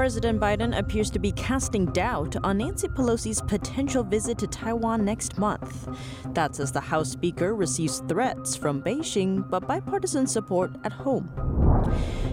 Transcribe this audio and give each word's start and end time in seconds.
President 0.00 0.40
Biden 0.40 0.78
appears 0.78 1.10
to 1.10 1.18
be 1.18 1.30
casting 1.32 1.84
doubt 1.84 2.34
on 2.42 2.56
Nancy 2.56 2.88
Pelosi's 2.88 3.42
potential 3.42 4.02
visit 4.02 4.38
to 4.38 4.46
Taiwan 4.46 5.04
next 5.04 5.36
month. 5.36 5.86
That's 6.32 6.58
as 6.58 6.72
the 6.72 6.80
House 6.80 7.10
Speaker 7.10 7.54
receives 7.54 8.02
threats 8.08 8.56
from 8.56 8.82
Beijing 8.82 9.46
but 9.50 9.66
bipartisan 9.66 10.26
support 10.26 10.74
at 10.84 10.92
home. 10.92 11.28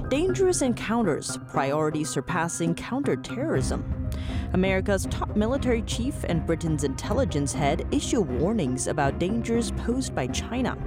Dangerous 0.08 0.62
encounters, 0.62 1.38
priority 1.50 2.06
surpassing 2.06 2.74
counterterrorism. 2.74 4.08
America's 4.54 5.06
top 5.08 5.36
military 5.36 5.82
chief 5.82 6.24
and 6.30 6.46
Britain's 6.46 6.86
intelligence 6.86 7.52
head 7.52 7.86
issue 7.92 8.22
warnings 8.22 8.88
about 8.88 9.20
dangers 9.20 9.72
posed 9.72 10.16
by 10.16 10.28
China. 10.28 10.78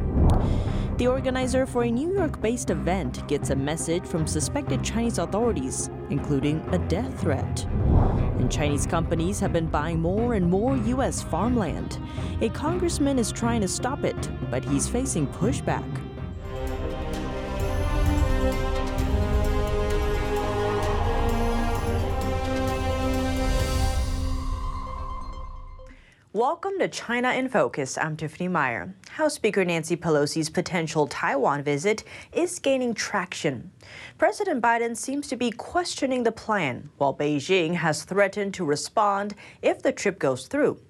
The 1.00 1.06
organizer 1.06 1.64
for 1.64 1.84
a 1.84 1.90
New 1.90 2.12
York 2.12 2.42
based 2.42 2.68
event 2.68 3.26
gets 3.26 3.48
a 3.48 3.56
message 3.56 4.04
from 4.04 4.26
suspected 4.26 4.84
Chinese 4.84 5.16
authorities, 5.16 5.88
including 6.10 6.60
a 6.72 6.78
death 6.88 7.22
threat. 7.22 7.64
And 8.38 8.52
Chinese 8.52 8.84
companies 8.84 9.40
have 9.40 9.50
been 9.50 9.68
buying 9.68 9.98
more 9.98 10.34
and 10.34 10.46
more 10.46 10.76
U.S. 10.76 11.22
farmland. 11.22 11.98
A 12.42 12.50
congressman 12.50 13.18
is 13.18 13.32
trying 13.32 13.62
to 13.62 13.68
stop 13.68 14.04
it, 14.04 14.28
but 14.50 14.62
he's 14.62 14.90
facing 14.90 15.26
pushback. 15.26 15.88
Welcome 26.40 26.78
to 26.78 26.88
China 26.88 27.32
in 27.34 27.50
Focus. 27.50 27.98
I'm 27.98 28.16
Tiffany 28.16 28.48
Meyer. 28.48 28.94
House 29.10 29.34
Speaker 29.34 29.62
Nancy 29.62 29.94
Pelosi's 29.94 30.48
potential 30.48 31.06
Taiwan 31.06 31.62
visit 31.62 32.02
is 32.32 32.58
gaining 32.58 32.94
traction. 32.94 33.70
President 34.16 34.62
Biden 34.62 34.96
seems 34.96 35.28
to 35.28 35.36
be 35.36 35.50
questioning 35.50 36.22
the 36.22 36.32
plan, 36.32 36.88
while 36.96 37.14
Beijing 37.14 37.74
has 37.74 38.04
threatened 38.04 38.54
to 38.54 38.64
respond 38.64 39.34
if 39.60 39.82
the 39.82 39.92
trip 39.92 40.18
goes 40.18 40.46
through. 40.46 40.80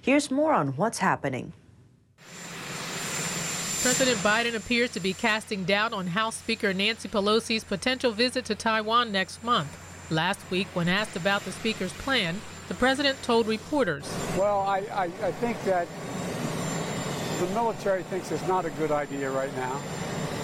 Here's 0.00 0.30
more 0.30 0.52
on 0.52 0.76
what's 0.76 0.98
happening. 0.98 1.54
President 3.82 4.18
Biden 4.18 4.54
appears 4.54 4.92
to 4.92 5.00
be 5.00 5.12
casting 5.12 5.64
doubt 5.64 5.92
on 5.92 6.06
House 6.06 6.36
Speaker 6.36 6.72
Nancy 6.72 7.08
Pelosi's 7.08 7.64
potential 7.64 8.12
visit 8.12 8.44
to 8.44 8.54
Taiwan 8.54 9.10
next 9.10 9.42
month. 9.42 9.76
Last 10.08 10.48
week, 10.52 10.68
when 10.72 10.88
asked 10.88 11.16
about 11.16 11.44
the 11.44 11.50
Speaker's 11.50 11.92
plan, 11.94 12.40
the 12.70 12.76
president 12.76 13.20
told 13.24 13.48
reporters. 13.48 14.08
Well, 14.38 14.60
I, 14.60 14.78
I, 14.92 15.04
I 15.22 15.32
think 15.32 15.60
that 15.64 15.88
the 17.40 17.46
military 17.46 18.04
thinks 18.04 18.30
it's 18.30 18.46
not 18.46 18.64
a 18.64 18.70
good 18.70 18.92
idea 18.92 19.28
right 19.28 19.52
now, 19.56 19.82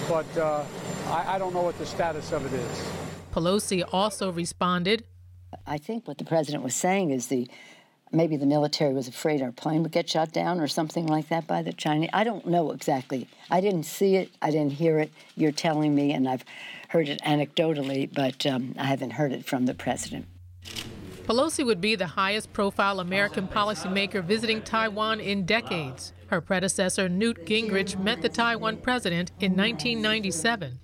but 0.09 0.25
uh, 0.37 0.65
I, 1.07 1.35
I 1.35 1.39
don't 1.39 1.53
know 1.53 1.61
what 1.61 1.77
the 1.77 1.85
status 1.85 2.33
of 2.33 2.45
it 2.45 2.51
is. 2.51 2.91
Pelosi 3.33 3.81
also 3.93 4.29
responded. 4.29 5.05
I 5.65 5.77
think 5.77 6.05
what 6.05 6.17
the 6.17 6.25
president 6.25 6.65
was 6.65 6.75
saying 6.75 7.11
is 7.11 7.27
the 7.27 7.49
maybe 8.11 8.35
the 8.35 8.45
military 8.45 8.93
was 8.93 9.07
afraid 9.07 9.41
our 9.41 9.53
plane 9.53 9.81
would 9.83 9.93
get 9.93 10.09
shot 10.09 10.33
down 10.33 10.59
or 10.59 10.67
something 10.67 11.07
like 11.07 11.29
that 11.29 11.47
by 11.47 11.61
the 11.61 11.71
Chinese. 11.71 12.09
I 12.11 12.25
don't 12.25 12.45
know 12.45 12.71
exactly. 12.71 13.29
I 13.49 13.61
didn't 13.61 13.83
see 13.83 14.17
it. 14.17 14.31
I 14.41 14.51
didn't 14.51 14.73
hear 14.73 14.99
it. 14.99 15.13
You're 15.35 15.53
telling 15.53 15.95
me, 15.95 16.11
and 16.11 16.27
I've 16.27 16.43
heard 16.89 17.07
it 17.07 17.21
anecdotally, 17.21 18.13
but 18.13 18.45
um, 18.45 18.75
I 18.77 18.83
haven't 18.83 19.11
heard 19.11 19.31
it 19.31 19.45
from 19.45 19.65
the 19.65 19.73
president. 19.73 20.25
Pelosi 21.27 21.65
would 21.65 21.81
be 21.81 21.93
the 21.95 22.07
highest 22.07 22.53
profile 22.53 23.01
American 23.01 23.49
policymaker 23.49 24.23
visiting 24.23 24.61
Taiwan 24.61 25.19
in 25.19 25.45
decades. 25.45 26.13
Her 26.27 26.39
predecessor, 26.39 27.09
Newt 27.09 27.45
Gingrich, 27.45 27.99
met 28.01 28.21
the 28.21 28.29
Taiwan 28.29 28.77
president 28.77 29.31
in 29.41 29.51
1997. 29.51 30.79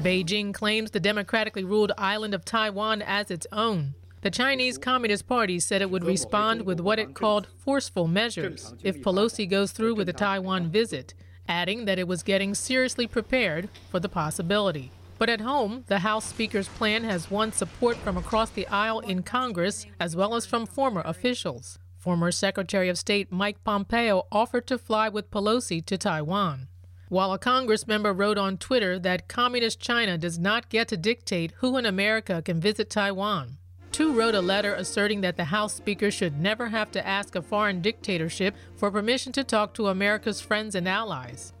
Beijing 0.00 0.52
claims 0.52 0.90
the 0.90 1.00
democratically 1.00 1.64
ruled 1.64 1.90
island 1.96 2.34
of 2.34 2.44
Taiwan 2.44 3.00
as 3.00 3.30
its 3.30 3.46
own. 3.50 3.94
The 4.20 4.30
Chinese 4.30 4.76
Communist 4.76 5.26
Party 5.26 5.58
said 5.58 5.80
it 5.80 5.90
would 5.90 6.04
respond 6.04 6.66
with 6.66 6.78
what 6.78 6.98
it 6.98 7.14
called 7.14 7.48
forceful 7.56 8.06
measures 8.06 8.74
if 8.82 9.00
Pelosi 9.00 9.48
goes 9.48 9.72
through 9.72 9.94
with 9.94 10.06
the 10.06 10.12
Taiwan 10.12 10.70
visit, 10.70 11.14
adding 11.48 11.86
that 11.86 11.98
it 11.98 12.06
was 12.06 12.22
getting 12.22 12.54
seriously 12.54 13.06
prepared 13.06 13.70
for 13.90 14.00
the 14.00 14.08
possibility. 14.10 14.92
But 15.22 15.30
at 15.30 15.42
home, 15.42 15.84
the 15.86 16.00
House 16.00 16.24
Speaker's 16.24 16.66
plan 16.66 17.04
has 17.04 17.30
won 17.30 17.52
support 17.52 17.96
from 17.98 18.16
across 18.16 18.50
the 18.50 18.66
aisle 18.66 18.98
in 18.98 19.22
Congress 19.22 19.86
as 20.00 20.16
well 20.16 20.34
as 20.34 20.46
from 20.46 20.66
former 20.66 21.00
officials. 21.04 21.78
Former 21.96 22.32
Secretary 22.32 22.88
of 22.88 22.98
State 22.98 23.30
Mike 23.30 23.62
Pompeo 23.62 24.26
offered 24.32 24.66
to 24.66 24.78
fly 24.78 25.08
with 25.08 25.30
Pelosi 25.30 25.80
to 25.86 25.96
Taiwan. 25.96 26.66
While 27.08 27.32
a 27.32 27.38
Congress 27.38 27.86
member 27.86 28.12
wrote 28.12 28.36
on 28.36 28.58
Twitter 28.58 28.98
that 28.98 29.28
Communist 29.28 29.78
China 29.78 30.18
does 30.18 30.40
not 30.40 30.68
get 30.68 30.88
to 30.88 30.96
dictate 30.96 31.52
who 31.58 31.76
in 31.76 31.86
America 31.86 32.42
can 32.42 32.60
visit 32.60 32.90
Taiwan. 32.90 33.58
Tu 33.92 34.12
wrote 34.12 34.34
a 34.34 34.40
letter 34.40 34.74
asserting 34.74 35.20
that 35.20 35.36
the 35.36 35.44
House 35.44 35.74
Speaker 35.74 36.10
should 36.10 36.40
never 36.40 36.70
have 36.70 36.90
to 36.90 37.06
ask 37.06 37.36
a 37.36 37.42
foreign 37.42 37.80
dictatorship 37.80 38.56
for 38.74 38.90
permission 38.90 39.30
to 39.34 39.44
talk 39.44 39.72
to 39.74 39.86
America's 39.86 40.40
friends 40.40 40.74
and 40.74 40.88
allies. 40.88 41.52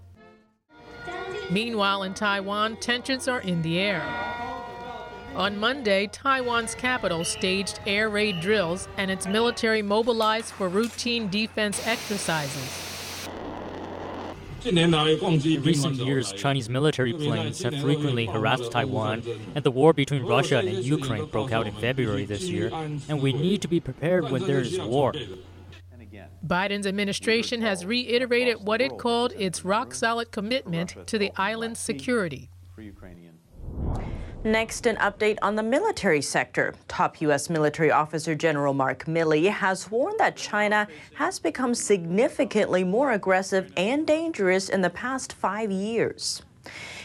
Meanwhile, 1.52 2.04
in 2.04 2.14
Taiwan, 2.14 2.76
tensions 2.76 3.28
are 3.28 3.40
in 3.40 3.60
the 3.60 3.78
air. 3.78 4.02
On 5.34 5.58
Monday, 5.58 6.06
Taiwan's 6.06 6.74
capital 6.74 7.24
staged 7.24 7.78
air 7.86 8.08
raid 8.08 8.40
drills 8.40 8.88
and 8.96 9.10
its 9.10 9.26
military 9.26 9.82
mobilized 9.82 10.46
for 10.46 10.68
routine 10.70 11.28
defense 11.28 11.86
exercises. 11.86 12.88
In 14.64 14.92
recent 15.62 15.96
years, 15.96 16.32
Chinese 16.32 16.70
military 16.70 17.12
planes 17.12 17.62
have 17.62 17.78
frequently 17.80 18.26
harassed 18.26 18.72
Taiwan, 18.72 19.22
and 19.54 19.62
the 19.62 19.70
war 19.70 19.92
between 19.92 20.22
Russia 20.22 20.58
and 20.58 20.82
Ukraine 20.82 21.26
broke 21.26 21.52
out 21.52 21.66
in 21.66 21.74
February 21.74 22.24
this 22.24 22.44
year, 22.44 22.70
and 22.72 23.20
we 23.20 23.34
need 23.34 23.60
to 23.60 23.68
be 23.68 23.80
prepared 23.80 24.30
when 24.30 24.46
there 24.46 24.60
is 24.60 24.78
war. 24.80 25.12
Biden's 26.46 26.86
administration 26.86 27.62
has 27.62 27.86
reiterated 27.86 28.64
what 28.64 28.80
it 28.80 28.98
called 28.98 29.32
its 29.36 29.64
rock 29.64 29.94
solid 29.94 30.30
commitment 30.30 30.96
to 31.06 31.18
the 31.18 31.32
island's 31.36 31.80
security. 31.80 32.50
Next, 34.44 34.86
an 34.86 34.96
update 34.96 35.38
on 35.40 35.54
the 35.54 35.62
military 35.62 36.20
sector. 36.20 36.74
Top 36.88 37.20
U.S. 37.20 37.48
military 37.48 37.92
officer 37.92 38.34
General 38.34 38.74
Mark 38.74 39.04
Milley 39.04 39.48
has 39.48 39.88
warned 39.88 40.18
that 40.18 40.36
China 40.36 40.88
has 41.14 41.38
become 41.38 41.76
significantly 41.76 42.82
more 42.82 43.12
aggressive 43.12 43.72
and 43.76 44.04
dangerous 44.04 44.68
in 44.68 44.80
the 44.80 44.90
past 44.90 45.32
five 45.32 45.70
years. 45.70 46.42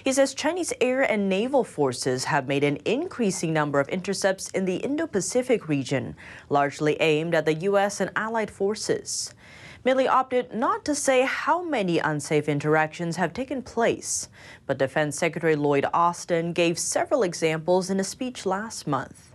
He 0.03 0.11
says 0.11 0.33
Chinese 0.33 0.73
air 0.79 1.01
and 1.01 1.29
naval 1.29 1.63
forces 1.63 2.25
have 2.25 2.47
made 2.47 2.63
an 2.63 2.77
increasing 2.85 3.53
number 3.53 3.79
of 3.79 3.89
intercepts 3.89 4.49
in 4.51 4.65
the 4.65 4.77
Indo 4.77 5.07
Pacific 5.07 5.67
region, 5.67 6.15
largely 6.49 6.99
aimed 7.01 7.33
at 7.33 7.45
the 7.45 7.53
U.S. 7.53 7.99
and 7.99 8.11
allied 8.15 8.51
forces. 8.51 9.33
Milley 9.85 10.07
opted 10.07 10.53
not 10.53 10.83
to 10.85 10.93
say 10.93 11.23
how 11.23 11.61
many 11.61 11.99
unsafe 11.99 12.49
interactions 12.49 13.15
have 13.15 13.33
taken 13.33 13.61
place, 13.61 14.27
but 14.65 14.77
Defense 14.77 15.17
Secretary 15.17 15.55
Lloyd 15.55 15.85
Austin 15.93 16.51
gave 16.51 16.77
several 16.77 17.23
examples 17.23 17.89
in 17.89 17.99
a 17.99 18.03
speech 18.03 18.45
last 18.45 18.85
month. 18.85 19.31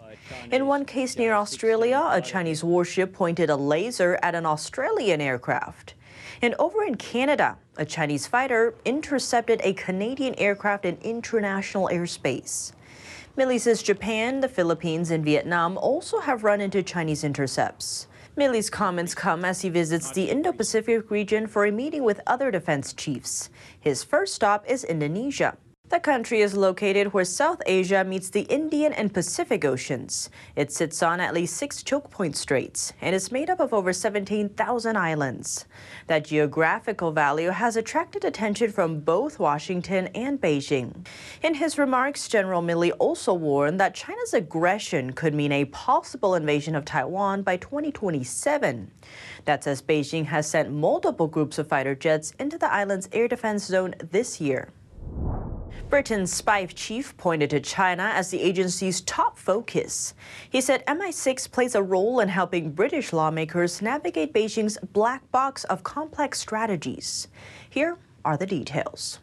In 0.50 0.66
one 0.66 0.84
case 0.84 1.16
near 1.16 1.34
Australia, 1.34 2.06
a 2.10 2.20
Chinese 2.20 2.62
warship 2.62 3.12
pointed 3.12 3.50
a 3.50 3.56
laser 3.56 4.18
at 4.22 4.34
an 4.34 4.46
Australian 4.46 5.20
aircraft. 5.20 5.94
And 6.42 6.56
over 6.58 6.82
in 6.82 6.96
Canada, 6.96 7.56
a 7.76 7.84
Chinese 7.84 8.26
fighter 8.26 8.74
intercepted 8.84 9.60
a 9.62 9.74
Canadian 9.74 10.34
aircraft 10.34 10.84
in 10.84 10.96
international 10.96 11.88
airspace. 11.92 12.72
Milley 13.38 13.60
says 13.60 13.80
Japan, 13.80 14.40
the 14.40 14.48
Philippines, 14.48 15.12
and 15.12 15.24
Vietnam 15.24 15.78
also 15.78 16.18
have 16.18 16.42
run 16.42 16.60
into 16.60 16.82
Chinese 16.82 17.22
intercepts. 17.22 18.08
Milley's 18.36 18.70
comments 18.70 19.14
come 19.14 19.44
as 19.44 19.60
he 19.60 19.68
visits 19.68 20.10
the 20.10 20.30
Indo 20.30 20.52
Pacific 20.52 21.10
region 21.12 21.46
for 21.46 21.64
a 21.64 21.70
meeting 21.70 22.02
with 22.02 22.20
other 22.26 22.50
defense 22.50 22.92
chiefs. 22.92 23.48
His 23.78 24.02
first 24.02 24.34
stop 24.34 24.68
is 24.68 24.82
Indonesia. 24.82 25.56
The 25.92 26.00
country 26.00 26.40
is 26.40 26.54
located 26.54 27.12
where 27.12 27.26
South 27.26 27.60
Asia 27.66 28.02
meets 28.02 28.30
the 28.30 28.46
Indian 28.48 28.94
and 28.94 29.12
Pacific 29.12 29.62
Oceans. 29.62 30.30
It 30.56 30.72
sits 30.72 31.02
on 31.02 31.20
at 31.20 31.34
least 31.34 31.58
six 31.58 31.82
choke 31.82 32.08
point 32.10 32.34
straits 32.34 32.94
and 33.02 33.14
is 33.14 33.30
made 33.30 33.50
up 33.50 33.60
of 33.60 33.74
over 33.74 33.92
17,000 33.92 34.96
islands. 34.96 35.66
That 36.06 36.24
geographical 36.24 37.12
value 37.12 37.50
has 37.50 37.76
attracted 37.76 38.24
attention 38.24 38.72
from 38.72 39.00
both 39.00 39.38
Washington 39.38 40.06
and 40.14 40.40
Beijing. 40.40 41.06
In 41.42 41.52
his 41.52 41.76
remarks, 41.76 42.26
General 42.26 42.62
Milley 42.62 42.92
also 42.98 43.34
warned 43.34 43.78
that 43.78 43.94
China's 43.94 44.32
aggression 44.32 45.12
could 45.12 45.34
mean 45.34 45.52
a 45.52 45.66
possible 45.66 46.34
invasion 46.34 46.74
of 46.74 46.86
Taiwan 46.86 47.42
by 47.42 47.58
2027. 47.58 48.90
That's 49.44 49.66
as 49.66 49.82
Beijing 49.82 50.24
has 50.24 50.48
sent 50.48 50.72
multiple 50.72 51.28
groups 51.28 51.58
of 51.58 51.68
fighter 51.68 51.94
jets 51.94 52.32
into 52.38 52.56
the 52.56 52.72
island's 52.72 53.10
air 53.12 53.28
defense 53.28 53.66
zone 53.66 53.94
this 54.10 54.40
year. 54.40 54.70
Britain's 55.92 56.32
spy 56.32 56.64
chief 56.64 57.14
pointed 57.18 57.50
to 57.50 57.60
China 57.60 58.04
as 58.14 58.30
the 58.30 58.40
agency's 58.40 59.02
top 59.02 59.36
focus. 59.36 60.14
He 60.48 60.62
said 60.62 60.86
MI6 60.86 61.50
plays 61.50 61.74
a 61.74 61.82
role 61.82 62.20
in 62.20 62.30
helping 62.30 62.72
British 62.72 63.12
lawmakers 63.12 63.82
navigate 63.82 64.32
Beijing's 64.32 64.78
black 64.94 65.30
box 65.30 65.64
of 65.64 65.82
complex 65.82 66.40
strategies. 66.40 67.28
Here 67.68 67.98
are 68.24 68.38
the 68.38 68.46
details. 68.46 69.18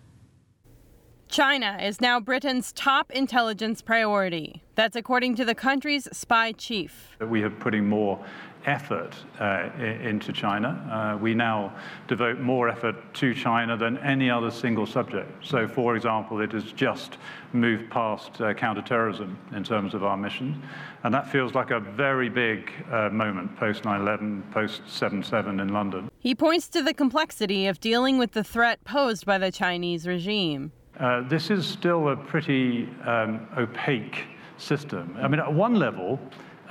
China 1.30 1.78
is 1.80 2.02
now 2.02 2.20
Britain's 2.20 2.72
top 2.72 3.12
intelligence 3.12 3.84
priority. 3.84 4.64
That's 4.74 4.96
according 4.96 5.36
to 5.36 5.46
the 5.46 5.54
country's 5.54 6.08
spy 6.12 6.54
chief. 6.54 7.16
We 7.22 7.44
are 7.44 7.52
putting 7.52 7.88
more 7.88 8.26
effort 8.66 9.16
uh, 9.40 9.70
into 9.80 10.34
China. 10.34 10.70
Uh, 10.92 11.18
we 11.22 11.36
now 11.36 11.76
devote 12.08 12.40
more 12.40 12.68
effort 12.68 12.96
to 13.14 13.36
China 13.36 13.78
than 13.78 14.00
any 14.00 14.28
other 14.32 14.50
single 14.50 14.88
subject. 14.88 15.46
So, 15.46 15.68
for 15.68 15.96
example, 15.96 16.42
it 16.42 16.52
has 16.54 16.72
just 16.74 17.20
moved 17.54 17.92
past 17.92 18.42
uh, 18.42 18.56
counterterrorism 18.56 19.38
in 19.54 19.64
terms 19.64 19.94
of 19.94 20.04
our 20.04 20.18
mission. 20.18 20.60
And 21.04 21.14
that 21.14 21.32
feels 21.32 21.54
like 21.54 21.70
a 21.70 21.80
very 21.80 22.30
big 22.30 22.72
uh, 22.92 23.10
moment 23.10 23.56
post 23.56 23.86
9 23.86 24.02
11, 24.02 24.46
post 24.52 24.82
7 24.88 25.24
7 25.24 25.60
in 25.60 25.70
London. 25.70 26.10
He 26.18 26.34
points 26.34 26.68
to 26.70 26.82
the 26.82 26.94
complexity 26.94 27.68
of 27.68 27.80
dealing 27.80 28.18
with 28.18 28.32
the 28.32 28.44
threat 28.44 28.84
posed 28.84 29.28
by 29.28 29.38
the 29.38 29.52
Chinese 29.52 30.08
regime. 30.08 30.72
Uh, 31.00 31.22
this 31.30 31.50
is 31.50 31.66
still 31.66 32.10
a 32.10 32.16
pretty 32.16 32.90
um, 33.06 33.48
opaque 33.58 34.26
system. 34.58 35.16
I 35.22 35.30
mean, 35.30 35.40
at 35.40 35.54
one 35.54 35.76
level, 35.76 36.20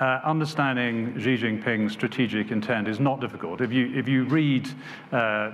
uh, 0.00 0.20
understanding 0.24 1.18
Xi 1.18 1.36
Jinping's 1.36 1.92
strategic 1.92 2.50
intent 2.52 2.86
is 2.86 3.00
not 3.00 3.20
difficult. 3.20 3.60
If 3.60 3.72
you, 3.72 3.92
if 3.94 4.06
you 4.06 4.24
read 4.24 4.68
uh, 5.10 5.50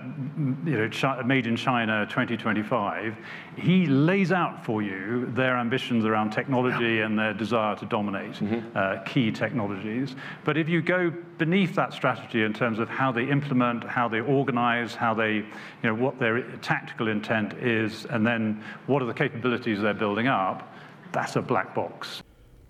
you 0.66 0.90
know, 0.90 1.22
Made 1.24 1.46
in 1.46 1.56
China 1.56 2.04
2025, 2.10 3.16
he 3.56 3.86
lays 3.86 4.32
out 4.32 4.64
for 4.64 4.82
you 4.82 5.26
their 5.34 5.56
ambitions 5.56 6.04
around 6.04 6.30
technology 6.30 7.00
and 7.00 7.18
their 7.18 7.32
desire 7.32 7.74
to 7.76 7.86
dominate 7.86 8.34
mm-hmm. 8.34 8.76
uh, 8.76 9.02
key 9.04 9.30
technologies. 9.30 10.14
But 10.44 10.58
if 10.58 10.68
you 10.68 10.82
go 10.82 11.10
beneath 11.38 11.74
that 11.76 11.94
strategy 11.94 12.42
in 12.42 12.52
terms 12.52 12.78
of 12.78 12.88
how 12.88 13.12
they 13.12 13.24
implement, 13.24 13.84
how 13.84 14.08
they 14.08 14.20
organize, 14.20 14.94
how 14.94 15.14
they, 15.14 15.36
you 15.36 15.46
know, 15.82 15.94
what 15.94 16.18
their 16.18 16.42
tactical 16.58 17.08
intent 17.08 17.54
is, 17.54 18.04
and 18.06 18.26
then 18.26 18.62
what 18.86 19.02
are 19.02 19.06
the 19.06 19.14
capabilities 19.14 19.80
they're 19.80 19.94
building 19.94 20.26
up, 20.26 20.74
that's 21.12 21.36
a 21.36 21.42
black 21.42 21.74
box. 21.74 22.22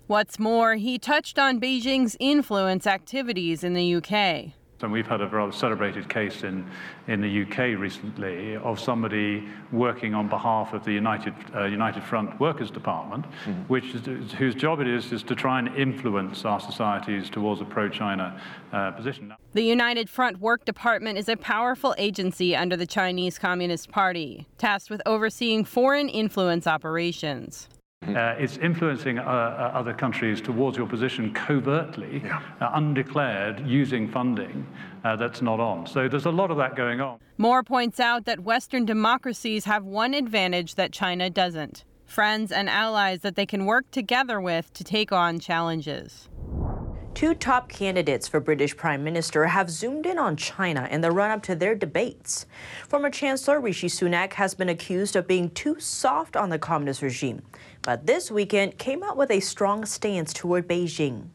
What's 0.07 0.37
more, 0.37 0.75
he 0.75 0.99
touched 0.99 1.39
on 1.39 1.59
Beijing's 1.59 2.15
influence 2.19 2.85
activities 2.85 3.63
in 3.63 3.73
the 3.73 3.95
UK. 3.95 4.53
And 4.81 4.91
we've 4.91 5.07
had 5.07 5.19
a 5.19 5.27
rather 5.27 5.51
celebrated 5.51 6.07
case 6.09 6.43
in, 6.43 6.69
in 7.07 7.21
the 7.21 7.41
UK 7.41 7.79
recently 7.79 8.55
of 8.57 8.79
somebody 8.79 9.47
working 9.71 10.13
on 10.13 10.27
behalf 10.27 10.73
of 10.73 10.85
the 10.85 10.91
United, 10.91 11.33
uh, 11.55 11.63
United 11.63 12.03
Front 12.03 12.39
Workers 12.39 12.69
Department, 12.69 13.25
mm-hmm. 13.25 13.63
which 13.63 13.95
is, 13.95 14.31
whose 14.33 14.53
job 14.53 14.79
it 14.79 14.87
is 14.87 15.11
is 15.11 15.23
to 15.23 15.33
try 15.33 15.57
and 15.57 15.75
influence 15.75 16.45
our 16.45 16.59
societies 16.59 17.27
towards 17.31 17.61
a 17.61 17.65
pro-China 17.65 18.39
uh, 18.73 18.91
position. 18.91 19.33
The 19.53 19.63
United 19.63 20.07
Front 20.07 20.39
Work 20.39 20.65
Department 20.65 21.17
is 21.17 21.29
a 21.29 21.35
powerful 21.37 21.95
agency 21.97 22.55
under 22.55 22.77
the 22.77 22.85
Chinese 22.85 23.39
Communist 23.39 23.89
Party, 23.89 24.45
tasked 24.59 24.91
with 24.91 25.01
overseeing 25.07 25.65
foreign 25.65 26.09
influence 26.09 26.67
operations. 26.67 27.69
Uh, 28.07 28.35
it's 28.37 28.57
influencing 28.57 29.19
uh, 29.19 29.23
uh, 29.23 29.71
other 29.73 29.93
countries 29.93 30.41
towards 30.41 30.77
your 30.77 30.87
position 30.87 31.33
covertly, 31.33 32.21
yeah. 32.23 32.41
uh, 32.61 32.71
undeclared, 32.73 33.65
using 33.65 34.09
funding 34.09 34.65
uh, 35.03 35.15
that's 35.15 35.41
not 35.41 35.59
on. 35.59 35.87
So 35.87 36.07
there's 36.07 36.25
a 36.25 36.31
lot 36.31 36.51
of 36.51 36.57
that 36.57 36.75
going 36.75 37.01
on. 37.01 37.19
Moore 37.37 37.63
points 37.63 37.99
out 37.99 38.25
that 38.25 38.41
Western 38.41 38.85
democracies 38.85 39.65
have 39.65 39.83
one 39.83 40.13
advantage 40.13 40.75
that 40.75 40.91
China 40.91 41.29
doesn't 41.29 41.83
friends 42.05 42.51
and 42.51 42.69
allies 42.69 43.21
that 43.21 43.35
they 43.35 43.45
can 43.45 43.65
work 43.65 43.89
together 43.91 44.39
with 44.39 44.71
to 44.73 44.83
take 44.83 45.11
on 45.11 45.39
challenges. 45.39 46.29
Two 47.15 47.33
top 47.33 47.69
candidates 47.69 48.27
for 48.27 48.41
British 48.41 48.75
Prime 48.75 49.01
Minister 49.01 49.45
have 49.45 49.69
zoomed 49.69 50.05
in 50.05 50.19
on 50.19 50.35
China 50.35 50.85
in 50.91 50.99
the 50.99 51.11
run 51.11 51.31
up 51.31 51.41
to 51.43 51.55
their 51.55 51.73
debates. 51.73 52.45
Former 52.89 53.09
Chancellor 53.09 53.61
Rishi 53.61 53.87
Sunak 53.87 54.33
has 54.33 54.53
been 54.53 54.67
accused 54.67 55.15
of 55.15 55.25
being 55.25 55.49
too 55.51 55.79
soft 55.79 56.35
on 56.35 56.49
the 56.49 56.59
communist 56.59 57.01
regime, 57.01 57.41
but 57.83 58.05
this 58.05 58.29
weekend 58.29 58.77
came 58.77 59.01
out 59.01 59.15
with 59.15 59.31
a 59.31 59.39
strong 59.39 59.85
stance 59.85 60.33
toward 60.33 60.67
Beijing. 60.67 61.29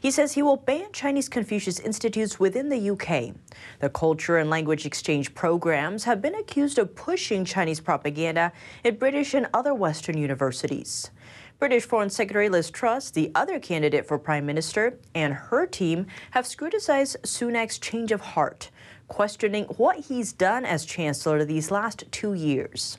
He 0.00 0.10
says 0.10 0.32
he 0.32 0.42
will 0.42 0.56
ban 0.56 0.90
Chinese 0.94 1.28
Confucius 1.28 1.80
Institutes 1.80 2.40
within 2.40 2.70
the 2.70 2.90
UK. 2.92 3.34
The 3.80 3.90
culture 3.90 4.38
and 4.38 4.48
language 4.48 4.86
exchange 4.86 5.34
programs 5.34 6.04
have 6.04 6.22
been 6.22 6.36
accused 6.36 6.78
of 6.78 6.94
pushing 6.94 7.44
Chinese 7.44 7.80
propaganda 7.80 8.52
at 8.86 8.98
British 8.98 9.34
and 9.34 9.48
other 9.52 9.74
Western 9.74 10.16
universities. 10.16 11.10
British 11.58 11.86
Foreign 11.86 12.10
Secretary 12.10 12.50
Liz 12.50 12.70
Truss, 12.70 13.10
the 13.10 13.30
other 13.34 13.58
candidate 13.58 14.06
for 14.06 14.18
Prime 14.18 14.44
Minister, 14.44 14.98
and 15.14 15.32
her 15.32 15.64
team 15.64 16.06
have 16.32 16.46
scrutinized 16.46 17.16
Sunak's 17.22 17.78
change 17.78 18.12
of 18.12 18.20
heart, 18.20 18.70
questioning 19.08 19.64
what 19.78 20.00
he's 20.00 20.34
done 20.34 20.66
as 20.66 20.84
Chancellor 20.84 21.46
these 21.46 21.70
last 21.70 22.04
two 22.10 22.34
years. 22.34 22.98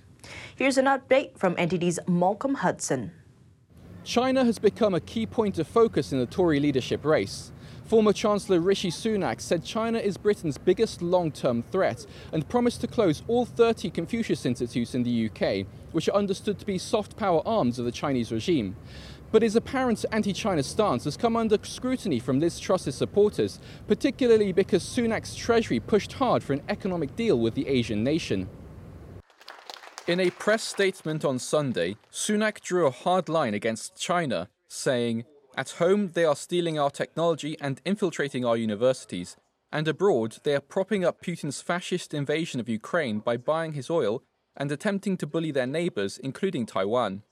Here's 0.55 0.79
an 0.79 0.85
update 0.85 1.37
from 1.37 1.55
NTD's 1.55 1.99
Malcolm 2.07 2.55
Hudson. 2.55 3.11
China 4.03 4.43
has 4.43 4.57
become 4.57 4.95
a 4.95 5.01
key 5.01 5.27
point 5.27 5.59
of 5.59 5.67
focus 5.67 6.11
in 6.11 6.17
the 6.17 6.25
Tory 6.25 6.59
leadership 6.59 7.05
race. 7.05 7.51
Former 7.87 8.11
Chancellor 8.11 8.59
Rishi 8.59 8.89
Sunak 8.89 9.39
said 9.39 9.63
China 9.63 9.97
is 9.99 10.17
Britain's 10.17 10.57
biggest 10.57 11.01
long 11.01 11.31
term 11.31 11.61
threat 11.61 12.05
and 12.33 12.47
promised 12.49 12.81
to 12.81 12.87
close 12.87 13.23
all 13.27 13.45
30 13.45 13.91
Confucius 13.91 14.45
Institutes 14.45 14.93
in 14.93 15.03
the 15.03 15.29
UK, 15.29 15.65
which 15.97 16.07
are 16.07 16.15
understood 16.15 16.59
to 16.59 16.65
be 16.67 16.77
soft 16.77 17.17
power 17.17 17.41
arms 17.43 17.79
of 17.79 17.85
the 17.85 17.91
Chinese 17.91 18.31
regime. 18.31 18.75
But 19.31 19.41
his 19.41 19.55
apparent 19.55 20.05
anti 20.11 20.31
China 20.31 20.61
stance 20.61 21.05
has 21.05 21.17
come 21.17 21.35
under 21.35 21.57
scrutiny 21.63 22.19
from 22.19 22.39
Liz 22.39 22.59
Truss's 22.59 22.93
supporters, 22.93 23.59
particularly 23.87 24.51
because 24.51 24.83
Sunak's 24.83 25.33
Treasury 25.33 25.79
pushed 25.79 26.13
hard 26.13 26.43
for 26.43 26.53
an 26.53 26.61
economic 26.69 27.15
deal 27.15 27.39
with 27.39 27.55
the 27.55 27.67
Asian 27.67 28.03
nation. 28.03 28.47
In 30.05 30.19
a 30.19 30.29
press 30.29 30.61
statement 30.61 31.25
on 31.25 31.39
Sunday, 31.39 31.95
Sunak 32.11 32.61
drew 32.61 32.85
a 32.85 32.91
hard 32.91 33.27
line 33.27 33.55
against 33.55 33.99
China, 33.99 34.49
saying, 34.67 35.25
at 35.57 35.71
home, 35.71 36.09
they 36.09 36.25
are 36.25 36.35
stealing 36.35 36.77
our 36.77 36.91
technology 36.91 37.57
and 37.59 37.81
infiltrating 37.85 38.45
our 38.45 38.55
universities. 38.55 39.35
And 39.71 39.87
abroad, 39.87 40.37
they 40.43 40.53
are 40.53 40.61
propping 40.61 41.03
up 41.03 41.23
Putin's 41.23 41.63
fascist 41.63 42.13
invasion 42.13 42.59
of 42.59 42.69
Ukraine 42.69 43.17
by 43.17 43.37
buying 43.37 43.73
his 43.73 43.89
oil 43.89 44.21
and 44.57 44.71
attempting 44.71 45.15
to 45.17 45.27
bully 45.27 45.51
their 45.51 45.67
neighbors, 45.67 46.17
including 46.17 46.65
Taiwan. 46.65 47.23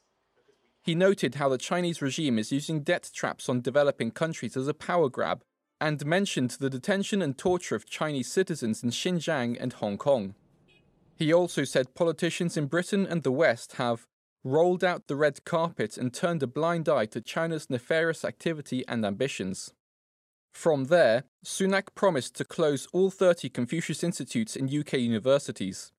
He 0.83 0.95
noted 0.95 1.35
how 1.35 1.49
the 1.49 1.57
Chinese 1.57 2.01
regime 2.01 2.37
is 2.37 2.51
using 2.51 2.83
debt 2.83 3.09
traps 3.13 3.49
on 3.49 3.61
developing 3.61 4.11
countries 4.11 4.55
as 4.55 4.67
a 4.67 4.73
power 4.73 5.09
grab 5.09 5.43
and 5.81 6.05
mentioned 6.05 6.51
the 6.51 6.69
detention 6.69 7.21
and 7.21 7.37
torture 7.37 7.75
of 7.75 7.89
Chinese 7.89 8.31
citizens 8.31 8.83
in 8.83 8.91
Xinjiang 8.91 9.57
and 9.59 9.73
Hong 9.73 9.97
Kong. 9.97 10.35
He 11.15 11.33
also 11.33 11.63
said 11.63 11.95
politicians 11.95 12.55
in 12.55 12.67
Britain 12.67 13.07
and 13.09 13.23
the 13.23 13.31
West 13.31 13.73
have 13.73 14.05
rolled 14.43 14.83
out 14.83 15.07
the 15.07 15.15
red 15.15 15.43
carpet 15.43 15.97
and 15.97 16.13
turned 16.13 16.43
a 16.43 16.47
blind 16.47 16.87
eye 16.87 17.07
to 17.07 17.19
China's 17.19 17.69
nefarious 17.69 18.23
activity 18.23 18.85
and 18.87 19.03
ambitions. 19.03 19.73
From 20.53 20.85
there, 20.85 21.23
Sunak 21.43 21.95
promised 21.95 22.35
to 22.35 22.45
close 22.45 22.87
all 22.93 23.09
30 23.09 23.49
Confucius 23.49 24.03
Institutes 24.03 24.55
in 24.55 24.67
UK 24.67 24.93
universities. 24.93 25.91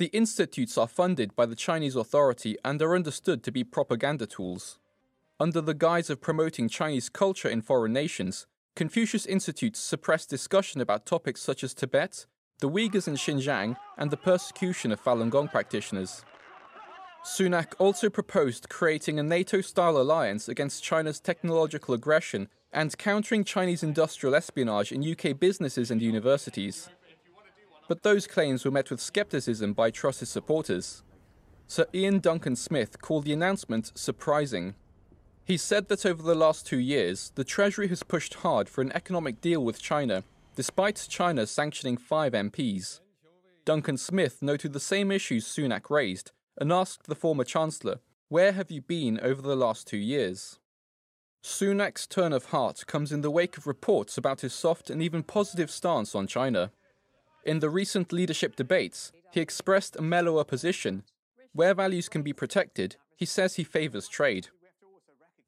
The 0.00 0.06
institutes 0.14 0.78
are 0.78 0.88
funded 0.88 1.36
by 1.36 1.44
the 1.44 1.54
Chinese 1.54 1.94
authority 1.94 2.56
and 2.64 2.80
are 2.80 2.94
understood 2.94 3.42
to 3.42 3.52
be 3.52 3.64
propaganda 3.64 4.24
tools. 4.24 4.78
Under 5.38 5.60
the 5.60 5.74
guise 5.74 6.08
of 6.08 6.22
promoting 6.22 6.70
Chinese 6.70 7.10
culture 7.10 7.50
in 7.50 7.60
foreign 7.60 7.92
nations, 7.92 8.46
Confucius 8.74 9.26
Institutes 9.26 9.78
suppress 9.78 10.24
discussion 10.24 10.80
about 10.80 11.04
topics 11.04 11.42
such 11.42 11.62
as 11.62 11.74
Tibet, 11.74 12.24
the 12.60 12.70
Uyghurs 12.70 13.08
in 13.08 13.14
Xinjiang, 13.16 13.76
and 13.98 14.10
the 14.10 14.16
persecution 14.16 14.90
of 14.90 15.04
Falun 15.04 15.28
Gong 15.28 15.48
practitioners. 15.48 16.24
Sunak 17.22 17.74
also 17.78 18.08
proposed 18.08 18.70
creating 18.70 19.18
a 19.18 19.22
NATO 19.22 19.60
style 19.60 19.98
alliance 19.98 20.48
against 20.48 20.82
China's 20.82 21.20
technological 21.20 21.92
aggression 21.92 22.48
and 22.72 22.96
countering 22.96 23.44
Chinese 23.44 23.82
industrial 23.82 24.34
espionage 24.34 24.92
in 24.92 25.04
UK 25.04 25.38
businesses 25.38 25.90
and 25.90 26.00
universities. 26.00 26.88
But 27.90 28.04
those 28.04 28.28
claims 28.28 28.64
were 28.64 28.70
met 28.70 28.88
with 28.88 29.00
skepticism 29.00 29.72
by 29.72 29.90
Truss's 29.90 30.28
supporters. 30.28 31.02
Sir 31.66 31.86
Ian 31.92 32.20
Duncan 32.20 32.54
Smith 32.54 33.00
called 33.02 33.24
the 33.24 33.32
announcement 33.32 33.90
surprising. 33.96 34.76
He 35.44 35.56
said 35.56 35.88
that 35.88 36.06
over 36.06 36.22
the 36.22 36.36
last 36.36 36.64
two 36.64 36.78
years, 36.78 37.32
the 37.34 37.42
Treasury 37.42 37.88
has 37.88 38.04
pushed 38.04 38.34
hard 38.34 38.68
for 38.68 38.80
an 38.80 38.92
economic 38.92 39.40
deal 39.40 39.64
with 39.64 39.82
China, 39.82 40.22
despite 40.54 41.08
China 41.10 41.48
sanctioning 41.48 41.96
five 41.96 42.32
MPs. 42.32 43.00
Duncan 43.64 43.96
Smith 43.96 44.40
noted 44.40 44.72
the 44.72 44.78
same 44.78 45.10
issues 45.10 45.44
Sunak 45.44 45.90
raised 45.90 46.30
and 46.60 46.72
asked 46.72 47.08
the 47.08 47.16
former 47.16 47.42
Chancellor, 47.42 47.98
Where 48.28 48.52
have 48.52 48.70
you 48.70 48.82
been 48.82 49.18
over 49.18 49.42
the 49.42 49.56
last 49.56 49.88
two 49.88 49.98
years? 49.98 50.60
Sunak's 51.42 52.06
turn 52.06 52.32
of 52.32 52.44
heart 52.46 52.86
comes 52.86 53.10
in 53.10 53.22
the 53.22 53.32
wake 53.32 53.56
of 53.56 53.66
reports 53.66 54.16
about 54.16 54.42
his 54.42 54.54
soft 54.54 54.90
and 54.90 55.02
even 55.02 55.24
positive 55.24 55.72
stance 55.72 56.14
on 56.14 56.28
China. 56.28 56.70
In 57.44 57.60
the 57.60 57.70
recent 57.70 58.12
leadership 58.12 58.54
debates, 58.56 59.12
he 59.32 59.40
expressed 59.40 59.96
a 59.96 60.02
mellower 60.02 60.44
position. 60.44 61.04
Where 61.52 61.74
values 61.74 62.08
can 62.08 62.22
be 62.22 62.32
protected, 62.32 62.96
he 63.16 63.24
says 63.24 63.54
he 63.54 63.64
favours 63.64 64.08
trade. 64.08 64.48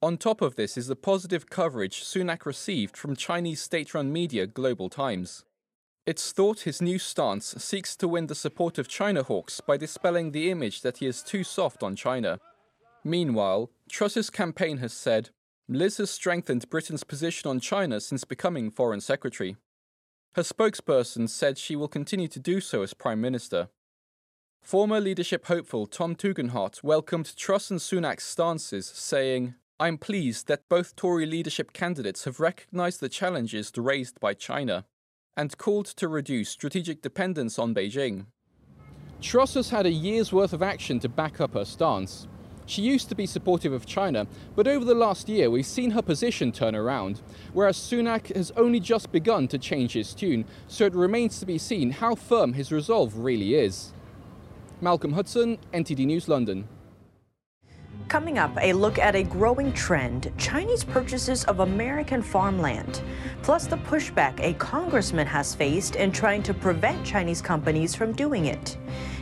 On 0.03 0.17
top 0.17 0.41
of 0.41 0.57
this 0.57 0.77
is 0.77 0.89
the 0.89 0.97
positive 0.97 1.49
coverage 1.49 2.03
Sunak 2.03 2.45
received 2.45 2.97
from 2.97 3.15
Chinese 3.15 3.61
state 3.61 3.95
run 3.95 4.13
media 4.13 4.47
Global 4.47 4.89
Times. 4.89 5.45
It's 6.05 6.33
thought 6.33 6.61
his 6.61 6.83
new 6.83 6.99
stance 6.99 7.55
seeks 7.63 7.95
to 7.97 8.09
win 8.09 8.27
the 8.27 8.35
support 8.35 8.79
of 8.79 8.89
China 8.89 9.23
hawks 9.23 9.61
by 9.61 9.77
dispelling 9.77 10.33
the 10.33 10.51
image 10.51 10.81
that 10.81 10.97
he 10.97 11.07
is 11.07 11.23
too 11.23 11.45
soft 11.45 11.85
on 11.85 11.95
China. 11.95 12.41
Meanwhile, 13.05 13.71
Truss's 13.89 14.29
campaign 14.29 14.79
has 14.79 14.93
said 14.93 15.31
Liz 15.69 15.99
has 15.99 16.11
strengthened 16.11 16.69
Britain's 16.69 17.05
position 17.05 17.49
on 17.49 17.61
China 17.61 18.01
since 18.01 18.25
becoming 18.25 18.71
Foreign 18.71 19.01
Secretary. 19.01 19.57
Her 20.35 20.43
spokesperson 20.43 21.29
said 21.29 21.59
she 21.59 21.77
will 21.77 21.89
continue 21.89 22.29
to 22.29 22.41
do 22.41 22.61
so 22.61 22.83
as 22.83 22.95
Prime 22.95 23.21
Minister. 23.21 23.69
Former 24.63 24.99
leadership 24.99 25.47
hopeful 25.47 25.87
Tom 25.87 26.15
Tugendhat 26.15 26.83
welcomed 26.83 27.37
Truss 27.37 27.71
and 27.71 27.81
Sunak's 27.81 28.25
stances, 28.25 28.87
saying, 28.87 29.55
I'm 29.79 29.99
pleased 29.99 30.47
that 30.47 30.69
both 30.71 30.97
Tory 30.97 31.27
leadership 31.27 31.75
candidates 31.75 32.25
have 32.25 32.41
recognised 32.41 33.01
the 33.01 33.11
challenges 33.11 33.73
raised 33.77 34.21
by 34.21 34.33
China 34.33 34.87
and 35.37 35.59
called 35.59 35.87
to 35.87 36.09
reduce 36.09 36.49
strategic 36.49 37.03
dependence 37.03 37.59
on 37.59 37.75
Beijing. 37.75 38.27
Truss 39.21 39.55
has 39.55 39.71
had 39.71 39.85
a 39.85 39.91
year's 39.91 40.33
worth 40.33 40.53
of 40.53 40.63
action 40.63 40.99
to 41.01 41.09
back 41.09 41.41
up 41.41 41.55
her 41.55 41.65
stance. 41.65 42.27
She 42.67 42.83
used 42.83 43.09
to 43.09 43.15
be 43.15 43.27
supportive 43.27 43.73
of 43.73 43.87
China, 43.87 44.27
but 44.55 44.69
over 44.69 44.85
the 44.85 44.95
last 44.95 45.29
year 45.29 45.51
we've 45.51 45.67
seen 45.67 45.91
her 45.91 46.03
position 46.03 46.53
turn 46.53 46.75
around, 46.75 47.21
whereas 47.53 47.77
Sunak 47.77 48.35
has 48.35 48.53
only 48.57 48.81
just 48.81 49.13
begun 49.13 49.49
to 49.49 49.59
change 49.59 49.93
his 49.93 50.15
tune, 50.15 50.45
so 50.69 50.87
it 50.87 50.95
remains 50.95 51.39
to 51.41 51.47
be 51.47 51.59
seen 51.59 51.91
how 51.91 52.15
firm 52.15 52.53
his 52.53 52.73
resolve 52.73 53.19
really 53.19 53.55
is. 53.55 53.93
Malcolm 54.81 55.13
Hudson, 55.13 55.59
NTD 55.73 56.07
News 56.07 56.29
London. 56.29 56.69
Coming 58.09 58.37
up, 58.37 58.57
a 58.61 58.73
look 58.73 58.99
at 58.99 59.15
a 59.15 59.23
growing 59.23 59.73
trend 59.73 60.33
Chinese 60.37 60.85
purchases 60.85 61.45
of 61.45 61.61
American 61.61 62.21
farmland, 62.21 63.01
plus 63.43 63.67
the 63.67 63.77
pushback 63.77 64.39
a 64.41 64.55
congressman 64.55 65.27
has 65.27 65.55
faced 65.55 65.97
in 65.97 66.13
trying 66.13 66.43
to 66.43 66.53
prevent 66.53 67.07
Chinese 67.07 67.41
companies 67.41 67.95
from 67.95 68.13
doing 68.13 68.47
it. 68.47 68.77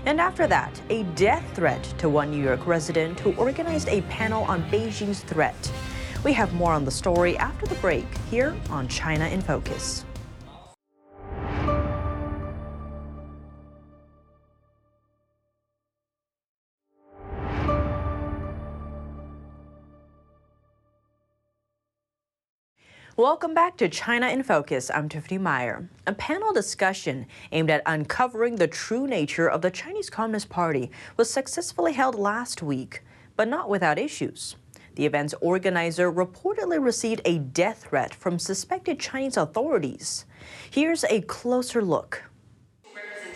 And 0.07 0.21
after 0.21 0.47
that, 0.47 0.81
a 0.89 1.03
death 1.15 1.45
threat 1.55 1.83
to 1.99 2.09
one 2.09 2.31
New 2.31 2.43
York 2.43 2.67
resident 2.67 3.21
who 3.21 3.33
organized 3.35 3.89
a 3.89 4.01
panel 4.03 4.45
on 4.45 4.63
Beijing's 4.71 5.21
threat. 5.21 5.73
We 6.25 6.33
have 6.33 6.53
more 6.55 6.73
on 6.73 6.85
the 6.85 6.91
story 6.91 7.37
after 7.37 7.67
the 7.67 7.75
break 7.77 8.07
here 8.31 8.57
on 8.71 8.89
China 8.89 9.27
in 9.29 9.41
Focus. 9.41 10.05
Welcome 23.21 23.53
back 23.53 23.77
to 23.77 23.89
China 23.91 24.29
in 24.29 24.43
Focus. 24.43 24.91
I'm 24.95 25.07
Tiffany 25.07 25.37
Meyer. 25.37 25.87
A 26.07 26.15
panel 26.15 26.55
discussion 26.55 27.27
aimed 27.53 27.69
at 27.69 27.83
uncovering 27.85 28.57
the 28.57 28.67
true 28.67 29.07
nature 29.07 29.47
of 29.47 29.61
the 29.61 29.71
Chinese 29.71 30.09
Communist 30.09 30.49
Party 30.49 30.91
was 31.19 31.31
successfully 31.31 31.93
held 31.93 32.15
last 32.15 32.63
week, 32.63 33.03
but 33.37 33.47
not 33.47 33.69
without 33.69 33.99
issues. 33.99 34.57
The 34.95 35.05
event's 35.05 35.35
organizer 35.43 36.11
reportedly 36.11 36.83
received 36.83 37.21
a 37.27 37.37
death 37.37 37.89
threat 37.91 38.15
from 38.15 38.39
suspected 38.39 38.99
Chinese 38.99 39.37
authorities. 39.37 40.25
Here's 40.71 41.05
a 41.05 41.21
closer 41.21 41.83
look. 41.83 42.23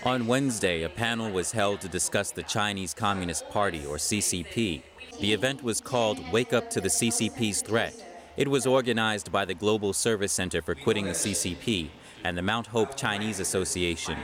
On 0.06 0.26
Wednesday, 0.26 0.84
a 0.84 0.88
panel 0.88 1.30
was 1.30 1.52
held 1.52 1.82
to 1.82 1.88
discuss 1.88 2.30
the 2.30 2.42
Chinese 2.44 2.94
Communist 2.94 3.50
Party, 3.50 3.84
or 3.84 3.96
CCP. 3.96 4.80
The 5.20 5.34
event 5.34 5.62
was 5.62 5.82
called 5.82 6.32
Wake 6.32 6.54
Up 6.54 6.70
to 6.70 6.80
the 6.80 6.88
CCP's 6.88 7.60
Threat 7.60 7.94
it 8.36 8.48
was 8.48 8.66
organized 8.66 9.30
by 9.30 9.44
the 9.44 9.54
Global 9.54 9.92
Service 9.92 10.32
Center 10.32 10.60
for 10.60 10.74
Quitting 10.74 11.04
the 11.04 11.12
CCP 11.12 11.90
and 12.24 12.36
the 12.36 12.42
Mount 12.42 12.68
Hope 12.68 12.96
Chinese 12.96 13.38
Association. 13.38 14.18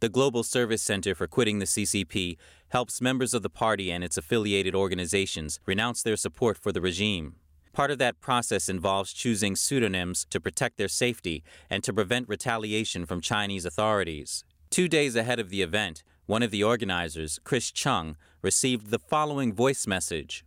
The 0.00 0.08
Global 0.10 0.42
Service 0.42 0.82
Center 0.82 1.14
for 1.14 1.26
Quitting 1.26 1.60
the 1.60 1.64
CCP 1.64 2.36
helps 2.68 3.00
members 3.00 3.32
of 3.32 3.42
the 3.42 3.48
party 3.48 3.90
and 3.90 4.04
its 4.04 4.18
affiliated 4.18 4.74
organizations 4.74 5.60
renounce 5.64 6.02
their 6.02 6.16
support 6.16 6.58
for 6.58 6.72
the 6.72 6.80
regime. 6.82 7.36
Part 7.72 7.90
of 7.90 7.98
that 7.98 8.20
process 8.20 8.68
involves 8.68 9.12
choosing 9.12 9.56
pseudonyms 9.56 10.26
to 10.30 10.40
protect 10.40 10.76
their 10.76 10.88
safety 10.88 11.42
and 11.70 11.82
to 11.84 11.92
prevent 11.92 12.28
retaliation 12.28 13.06
from 13.06 13.20
Chinese 13.20 13.64
authorities. 13.64 14.44
Two 14.68 14.88
days 14.88 15.16
ahead 15.16 15.40
of 15.40 15.48
the 15.48 15.62
event, 15.62 16.04
one 16.26 16.42
of 16.42 16.50
the 16.50 16.62
organizers, 16.62 17.40
Chris 17.44 17.70
Chung, 17.70 18.16
received 18.42 18.90
the 18.90 18.98
following 18.98 19.54
voice 19.54 19.86
message 19.86 20.44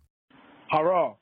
Hello, 0.69 1.17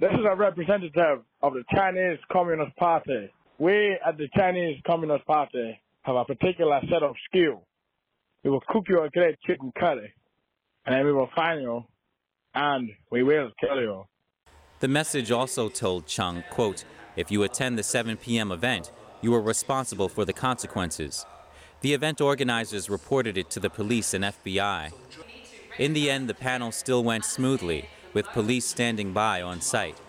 this 0.00 0.12
is 0.12 0.24
a 0.30 0.36
representative 0.36 1.24
of 1.42 1.54
the 1.54 1.64
Chinese 1.74 2.18
Communist 2.30 2.76
Party. 2.76 3.30
We 3.58 3.98
at 4.06 4.16
the 4.16 4.28
Chinese 4.36 4.80
Communist 4.86 5.26
Party 5.26 5.80
have 6.02 6.14
a 6.14 6.24
particular 6.24 6.80
set 6.88 7.02
of 7.02 7.16
skills. 7.28 7.62
We 8.44 8.50
will 8.50 8.62
cook 8.68 8.84
you 8.88 9.02
a 9.02 9.10
great 9.10 9.40
chicken 9.44 9.72
curry, 9.76 10.12
and 10.86 10.94
then 10.94 11.04
we 11.04 11.12
will 11.12 11.28
find 11.34 11.60
you, 11.60 11.84
and 12.54 12.88
we 13.10 13.24
will 13.24 13.50
kill 13.60 13.80
you. 13.80 14.04
The 14.78 14.88
message 14.88 15.32
also 15.32 15.68
told 15.68 16.06
Chung, 16.06 16.44
quote, 16.50 16.84
if 17.16 17.32
you 17.32 17.42
attend 17.42 17.76
the 17.76 17.82
7 17.82 18.16
p.m. 18.16 18.52
event, 18.52 18.92
you 19.20 19.34
are 19.34 19.40
responsible 19.40 20.08
for 20.08 20.24
the 20.24 20.32
consequences. 20.32 21.26
The 21.80 21.92
event 21.92 22.20
organizers 22.20 22.88
reported 22.88 23.36
it 23.36 23.50
to 23.50 23.60
the 23.60 23.70
police 23.70 24.14
and 24.14 24.22
FBI. 24.22 24.92
In 25.78 25.92
the 25.92 26.08
end, 26.08 26.28
the 26.28 26.34
panel 26.34 26.70
still 26.70 27.02
went 27.02 27.24
smoothly, 27.24 27.88
with 28.18 28.26
police 28.32 28.66
standing 28.66 29.12
by 29.12 29.40
on 29.40 29.60
site. 29.60 30.00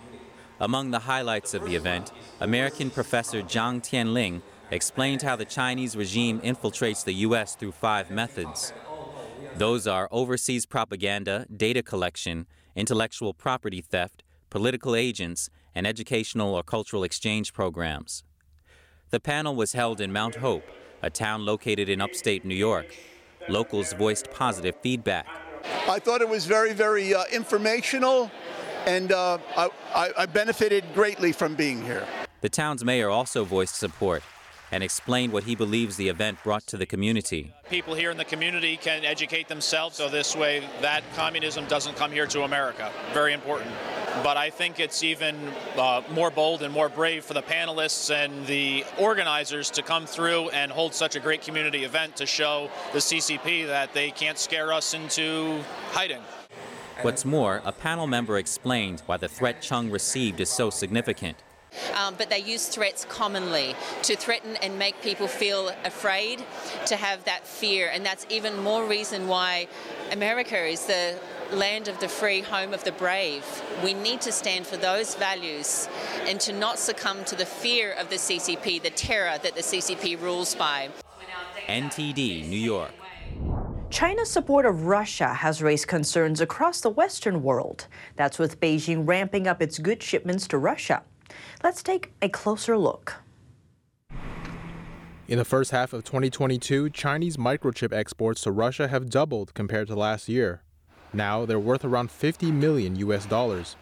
Among 0.59 0.89
the 0.89 0.97
highlights 0.97 1.53
of 1.53 1.63
the 1.63 1.75
event, 1.75 2.11
American 2.39 2.89
professor 2.89 3.43
Zhang 3.43 3.83
Tianliang 3.83 4.41
explained 4.71 5.21
how 5.21 5.35
the 5.35 5.45
Chinese 5.45 5.95
regime 5.95 6.41
infiltrates 6.41 7.03
the 7.03 7.13
U.S. 7.27 7.53
through 7.53 7.73
five 7.73 8.09
methods. 8.09 8.73
Those 9.57 9.85
are 9.85 10.07
overseas 10.09 10.65
propaganda, 10.65 11.45
data 11.55 11.83
collection, 11.83 12.47
intellectual 12.75 13.35
property 13.35 13.79
theft, 13.79 14.23
political 14.49 14.95
agents, 14.95 15.51
and 15.75 15.85
educational 15.85 16.55
or 16.55 16.63
cultural 16.63 17.03
exchange 17.03 17.53
programs. 17.53 18.23
The 19.11 19.19
panel 19.19 19.55
was 19.55 19.73
held 19.73 20.01
in 20.01 20.11
Mount 20.11 20.37
Hope, 20.37 20.67
a 21.03 21.11
town 21.11 21.45
located 21.45 21.89
in 21.89 22.01
upstate 22.01 22.43
New 22.43 22.55
York. 22.55 22.87
Locals 23.47 23.93
voiced 23.93 24.31
positive 24.31 24.75
feedback. 24.81 25.27
I 25.87 25.99
thought 25.99 26.21
it 26.21 26.29
was 26.29 26.45
very, 26.45 26.73
very 26.73 27.13
uh, 27.13 27.23
informational, 27.31 28.31
and 28.85 29.11
uh, 29.11 29.37
I, 29.57 30.11
I 30.17 30.25
benefited 30.25 30.83
greatly 30.93 31.31
from 31.31 31.55
being 31.55 31.83
here. 31.83 32.05
The 32.41 32.49
town's 32.49 32.85
mayor 32.85 33.09
also 33.09 33.43
voiced 33.43 33.75
support 33.75 34.23
and 34.71 34.83
explained 34.83 35.33
what 35.33 35.43
he 35.43 35.55
believes 35.55 35.97
the 35.97 36.09
event 36.09 36.37
brought 36.43 36.65
to 36.67 36.77
the 36.77 36.85
community. 36.85 37.53
People 37.69 37.95
here 37.95 38.11
in 38.11 38.17
the 38.17 38.25
community 38.25 38.77
can 38.77 39.03
educate 39.03 39.47
themselves 39.47 39.97
so 39.97 40.09
this 40.09 40.35
way 40.35 40.63
that 40.81 41.03
communism 41.15 41.65
doesn't 41.65 41.95
come 41.95 42.11
here 42.11 42.27
to 42.27 42.43
America. 42.43 42.91
Very 43.13 43.33
important. 43.33 43.71
But 44.23 44.37
I 44.37 44.49
think 44.49 44.79
it's 44.79 45.03
even 45.03 45.35
uh, 45.77 46.01
more 46.11 46.29
bold 46.29 46.61
and 46.61 46.73
more 46.73 46.89
brave 46.89 47.23
for 47.23 47.33
the 47.33 47.41
panelists 47.41 48.13
and 48.13 48.45
the 48.47 48.83
organizers 48.97 49.69
to 49.71 49.81
come 49.81 50.05
through 50.05 50.49
and 50.49 50.71
hold 50.71 50.93
such 50.93 51.15
a 51.15 51.19
great 51.19 51.41
community 51.41 51.83
event 51.85 52.17
to 52.17 52.25
show 52.25 52.69
the 52.91 52.99
CCP 52.99 53.67
that 53.67 53.93
they 53.93 54.11
can't 54.11 54.37
scare 54.37 54.73
us 54.73 54.93
into 54.93 55.61
hiding. 55.91 56.21
What's 57.01 57.23
more, 57.23 57.61
a 57.63 57.71
panel 57.71 58.07
member 58.07 58.37
explained 58.37 59.03
why 59.05 59.15
the 59.15 59.29
threat 59.29 59.61
Chung 59.61 59.89
received 59.89 60.41
is 60.41 60.49
so 60.49 60.69
significant. 60.69 61.37
Um, 61.95 62.15
but 62.17 62.29
they 62.29 62.39
use 62.39 62.67
threats 62.67 63.05
commonly 63.05 63.75
to 64.03 64.15
threaten 64.15 64.57
and 64.57 64.77
make 64.77 65.01
people 65.01 65.27
feel 65.27 65.71
afraid, 65.85 66.43
to 66.87 66.95
have 66.95 67.23
that 67.25 67.47
fear. 67.47 67.89
And 67.93 68.05
that's 68.05 68.25
even 68.29 68.57
more 68.59 68.85
reason 68.85 69.27
why 69.27 69.67
America 70.11 70.57
is 70.57 70.85
the 70.87 71.17
land 71.53 71.87
of 71.87 71.99
the 71.99 72.07
free, 72.07 72.41
home 72.41 72.73
of 72.73 72.83
the 72.83 72.91
brave. 72.91 73.45
We 73.83 73.93
need 73.93 74.21
to 74.21 74.31
stand 74.31 74.67
for 74.67 74.77
those 74.77 75.15
values 75.15 75.87
and 76.27 76.39
to 76.41 76.53
not 76.53 76.79
succumb 76.79 77.23
to 77.25 77.35
the 77.35 77.45
fear 77.45 77.93
of 77.93 78.09
the 78.09 78.15
CCP, 78.15 78.81
the 78.81 78.89
terror 78.91 79.37
that 79.41 79.55
the 79.55 79.61
CCP 79.61 80.21
rules 80.21 80.55
by. 80.55 80.89
NTD, 81.67 82.47
New 82.49 82.57
York. 82.57 82.91
China's 83.89 84.29
support 84.29 84.65
of 84.65 84.85
Russia 84.85 85.33
has 85.33 85.61
raised 85.61 85.87
concerns 85.87 86.41
across 86.41 86.81
the 86.81 86.89
Western 86.89 87.41
world. 87.41 87.87
That's 88.15 88.37
with 88.37 88.59
Beijing 88.59 89.07
ramping 89.07 89.47
up 89.47 89.61
its 89.61 89.79
goods 89.79 90.05
shipments 90.05 90.47
to 90.49 90.57
Russia. 90.57 91.01
Let's 91.63 91.81
take 91.81 92.13
a 92.21 92.29
closer 92.29 92.77
look. 92.77 93.15
In 95.27 95.37
the 95.37 95.45
first 95.45 95.71
half 95.71 95.93
of 95.93 96.03
2022, 96.03 96.89
Chinese 96.89 97.37
microchip 97.37 97.93
exports 97.93 98.41
to 98.41 98.51
Russia 98.51 98.87
have 98.87 99.09
doubled 99.09 99.53
compared 99.53 99.87
to 99.87 99.95
last 99.95 100.27
year. 100.27 100.63
Now 101.13 101.45
they're 101.45 101.59
worth 101.59 101.83
around 101.83 102.11
50 102.11 102.51
million 102.51 102.95
US 102.97 103.25
dollars. 103.25 103.75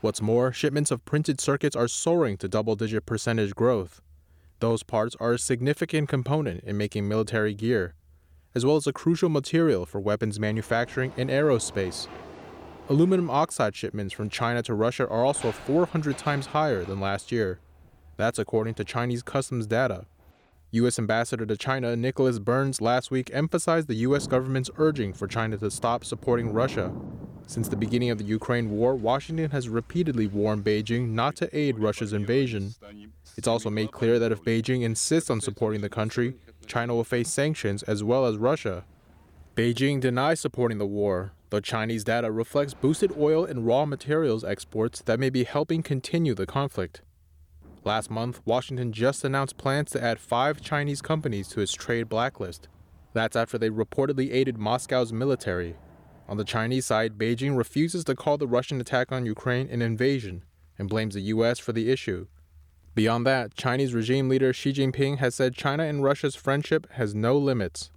What's 0.00 0.22
more, 0.22 0.52
shipments 0.52 0.90
of 0.90 1.04
printed 1.04 1.40
circuits 1.40 1.74
are 1.74 1.88
soaring 1.88 2.36
to 2.38 2.48
double 2.48 2.76
digit 2.76 3.06
percentage 3.06 3.54
growth. 3.54 4.00
Those 4.60 4.82
parts 4.82 5.16
are 5.18 5.32
a 5.32 5.38
significant 5.38 6.08
component 6.08 6.62
in 6.64 6.76
making 6.76 7.08
military 7.08 7.54
gear, 7.54 7.94
as 8.54 8.64
well 8.64 8.76
as 8.76 8.86
a 8.86 8.92
crucial 8.92 9.28
material 9.28 9.84
for 9.84 10.00
weapons 10.00 10.38
manufacturing 10.38 11.12
and 11.16 11.28
aerospace. 11.28 12.06
Aluminum 12.88 13.28
oxide 13.28 13.74
shipments 13.74 14.14
from 14.14 14.30
China 14.30 14.62
to 14.62 14.74
Russia 14.74 15.08
are 15.08 15.24
also 15.24 15.50
400 15.50 16.16
times 16.16 16.46
higher 16.46 16.84
than 16.84 17.00
last 17.00 17.32
year. 17.32 17.58
That's 18.16 18.38
according 18.38 18.74
to 18.74 18.84
Chinese 18.84 19.22
customs 19.22 19.66
data. 19.66 20.06
U.S. 20.72 20.98
Ambassador 20.98 21.46
to 21.46 21.56
China 21.56 21.94
Nicholas 21.94 22.40
Burns 22.40 22.80
last 22.80 23.10
week 23.10 23.30
emphasized 23.32 23.86
the 23.86 23.94
U.S. 23.96 24.26
government's 24.26 24.70
urging 24.78 25.12
for 25.12 25.28
China 25.28 25.56
to 25.58 25.70
stop 25.70 26.04
supporting 26.04 26.52
Russia. 26.52 26.92
Since 27.46 27.68
the 27.68 27.76
beginning 27.76 28.10
of 28.10 28.18
the 28.18 28.24
Ukraine 28.24 28.70
war, 28.70 28.96
Washington 28.96 29.52
has 29.52 29.68
repeatedly 29.68 30.26
warned 30.26 30.64
Beijing 30.64 31.10
not 31.10 31.36
to 31.36 31.56
aid 31.56 31.78
Russia's 31.78 32.12
invasion. 32.12 32.74
It's 33.36 33.46
also 33.46 33.70
made 33.70 33.92
clear 33.92 34.18
that 34.18 34.32
if 34.32 34.42
Beijing 34.42 34.82
insists 34.82 35.30
on 35.30 35.40
supporting 35.40 35.82
the 35.82 35.88
country, 35.88 36.34
China 36.66 36.96
will 36.96 37.04
face 37.04 37.30
sanctions 37.30 37.84
as 37.84 38.02
well 38.02 38.26
as 38.26 38.36
Russia. 38.36 38.84
Beijing 39.54 40.00
denies 40.00 40.40
supporting 40.40 40.78
the 40.78 40.86
war, 40.86 41.32
though 41.50 41.60
Chinese 41.60 42.02
data 42.02 42.32
reflects 42.32 42.74
boosted 42.74 43.12
oil 43.16 43.44
and 43.44 43.64
raw 43.64 43.86
materials 43.86 44.42
exports 44.42 45.00
that 45.02 45.20
may 45.20 45.30
be 45.30 45.44
helping 45.44 45.84
continue 45.84 46.34
the 46.34 46.44
conflict. 46.44 47.02
Last 47.86 48.10
month, 48.10 48.42
Washington 48.44 48.90
just 48.90 49.24
announced 49.24 49.58
plans 49.58 49.92
to 49.92 50.02
add 50.02 50.18
five 50.18 50.60
Chinese 50.60 51.00
companies 51.00 51.46
to 51.50 51.60
its 51.60 51.72
trade 51.72 52.08
blacklist. 52.08 52.66
That's 53.12 53.36
after 53.36 53.58
they 53.58 53.70
reportedly 53.70 54.32
aided 54.32 54.58
Moscow's 54.58 55.12
military. 55.12 55.76
On 56.28 56.36
the 56.36 56.42
Chinese 56.42 56.84
side, 56.84 57.16
Beijing 57.16 57.56
refuses 57.56 58.02
to 58.06 58.16
call 58.16 58.38
the 58.38 58.48
Russian 58.48 58.80
attack 58.80 59.12
on 59.12 59.24
Ukraine 59.24 59.68
an 59.70 59.82
invasion 59.82 60.42
and 60.76 60.88
blames 60.88 61.14
the 61.14 61.20
U.S. 61.20 61.60
for 61.60 61.72
the 61.72 61.88
issue. 61.92 62.26
Beyond 62.96 63.24
that, 63.24 63.54
Chinese 63.54 63.94
regime 63.94 64.28
leader 64.28 64.52
Xi 64.52 64.72
Jinping 64.72 65.18
has 65.18 65.36
said 65.36 65.54
China 65.54 65.84
and 65.84 66.02
Russia's 66.02 66.34
friendship 66.34 66.90
has 66.94 67.14
no 67.14 67.38
limits. 67.38 67.92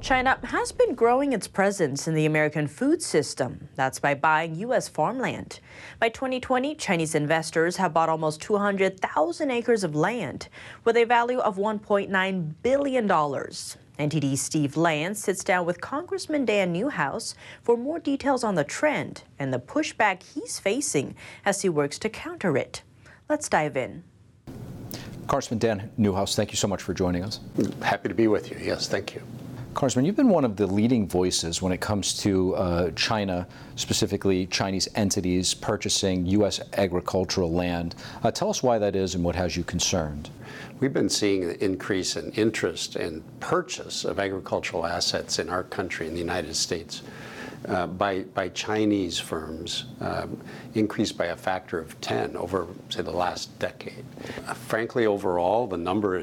China 0.00 0.38
has 0.44 0.72
been 0.72 0.94
growing 0.94 1.34
its 1.34 1.46
presence 1.46 2.08
in 2.08 2.14
the 2.14 2.24
American 2.24 2.66
food 2.66 3.02
system. 3.02 3.68
That's 3.74 3.98
by 3.98 4.14
buying 4.14 4.54
U.S. 4.56 4.88
farmland. 4.88 5.60
By 5.98 6.08
2020, 6.08 6.74
Chinese 6.76 7.14
investors 7.14 7.76
have 7.76 7.92
bought 7.92 8.08
almost 8.08 8.40
200,000 8.40 9.50
acres 9.50 9.84
of 9.84 9.94
land 9.94 10.48
with 10.84 10.96
a 10.96 11.04
value 11.04 11.38
of 11.38 11.56
$1.9 11.56 12.54
billion. 12.62 13.08
NTD's 13.08 14.40
Steve 14.40 14.78
Lance 14.78 15.20
sits 15.20 15.44
down 15.44 15.66
with 15.66 15.82
Congressman 15.82 16.46
Dan 16.46 16.72
Newhouse 16.72 17.34
for 17.62 17.76
more 17.76 17.98
details 17.98 18.42
on 18.42 18.54
the 18.54 18.64
trend 18.64 19.24
and 19.38 19.52
the 19.52 19.60
pushback 19.60 20.22
he's 20.22 20.58
facing 20.58 21.14
as 21.44 21.60
he 21.60 21.68
works 21.68 21.98
to 21.98 22.08
counter 22.08 22.56
it. 22.56 22.82
Let's 23.28 23.50
dive 23.50 23.76
in. 23.76 24.02
Congressman 25.26 25.58
Dan 25.58 25.90
Newhouse, 25.98 26.34
thank 26.34 26.50
you 26.50 26.56
so 26.56 26.66
much 26.66 26.82
for 26.82 26.94
joining 26.94 27.22
us. 27.22 27.40
Happy 27.82 28.08
to 28.08 28.14
be 28.14 28.28
with 28.28 28.50
you. 28.50 28.56
Yes, 28.60 28.88
thank 28.88 29.14
you. 29.14 29.22
Congressman, 29.72 30.04
you've 30.04 30.16
been 30.16 30.28
one 30.28 30.44
of 30.44 30.56
the 30.56 30.66
leading 30.66 31.06
voices 31.06 31.62
when 31.62 31.72
it 31.72 31.80
comes 31.80 32.18
to 32.18 32.56
uh, 32.56 32.90
China, 32.96 33.46
specifically 33.76 34.46
Chinese 34.46 34.88
entities 34.96 35.54
purchasing 35.54 36.26
U.S. 36.26 36.60
agricultural 36.72 37.52
land. 37.52 37.94
Uh, 38.24 38.32
tell 38.32 38.50
us 38.50 38.64
why 38.64 38.78
that 38.78 38.96
is 38.96 39.14
and 39.14 39.22
what 39.22 39.36
has 39.36 39.56
you 39.56 39.62
concerned. 39.62 40.28
We've 40.80 40.92
been 40.92 41.08
seeing 41.08 41.44
an 41.44 41.56
increase 41.60 42.16
in 42.16 42.32
interest 42.32 42.96
and 42.96 43.22
purchase 43.38 44.04
of 44.04 44.18
agricultural 44.18 44.86
assets 44.86 45.38
in 45.38 45.48
our 45.48 45.62
country, 45.62 46.08
in 46.08 46.14
the 46.14 46.20
United 46.20 46.56
States. 46.56 47.02
Uh, 47.68 47.86
by, 47.86 48.24
Chinese 48.54 49.18
firms 49.18 49.84
um, 50.00 50.40
increased 50.74 51.18
by 51.18 51.26
a 51.26 51.36
factor 51.36 51.78
of 51.78 52.00
10 52.00 52.34
over, 52.34 52.66
say, 52.88 53.02
the 53.02 53.10
last 53.10 53.56
decade. 53.58 54.04
Uh, 54.46 54.54
frankly, 54.54 55.04
overall, 55.04 55.66
the 55.66 55.76
number 55.76 56.16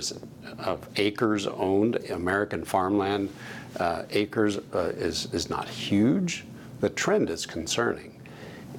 of 0.57 0.87
acres 0.95 1.45
owned, 1.45 1.95
American 2.09 2.65
farmland 2.65 3.31
uh, 3.79 4.03
acres, 4.09 4.57
uh, 4.73 4.91
is, 4.97 5.31
is 5.31 5.47
not 5.47 5.69
huge. 5.69 6.43
The 6.79 6.89
trend 6.89 7.29
is 7.29 7.45
concerning. 7.45 8.19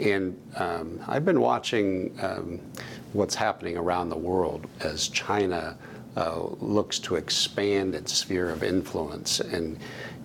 And 0.01 0.37
um, 0.57 1.01
I've 1.07 1.25
been 1.25 1.41
watching 1.41 2.17
um, 2.21 2.61
what's 3.13 3.37
happening 3.37 3.77
around 3.77 4.09
the 4.09 4.19
world 4.19 4.67
as 4.81 5.09
China 5.09 5.77
uh, 6.17 6.41
looks 6.61 6.99
to 6.99 7.15
expand 7.15 7.95
its 7.95 8.13
sphere 8.13 8.51
of 8.51 8.63
influence 8.63 9.41
and 9.41 9.79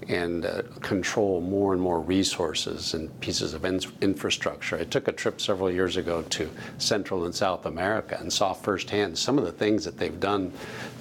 and 0.09 0.45
uh, 0.45 0.61
control 0.81 1.41
more 1.41 1.73
and 1.73 1.81
more 1.81 1.99
resources 1.99 2.93
and 2.93 3.19
pieces 3.19 3.53
of 3.53 3.65
in 3.65 3.79
infrastructure. 4.01 4.77
I 4.77 4.83
took 4.83 5.07
a 5.07 5.11
trip 5.11 5.41
several 5.41 5.71
years 5.71 5.97
ago 5.97 6.21
to 6.21 6.49
Central 6.77 7.25
and 7.25 7.33
South 7.33 7.65
America 7.65 8.17
and 8.19 8.31
saw 8.31 8.53
firsthand 8.53 9.17
some 9.17 9.37
of 9.37 9.45
the 9.45 9.51
things 9.51 9.85
that 9.85 9.97
they've 9.97 10.19
done 10.19 10.51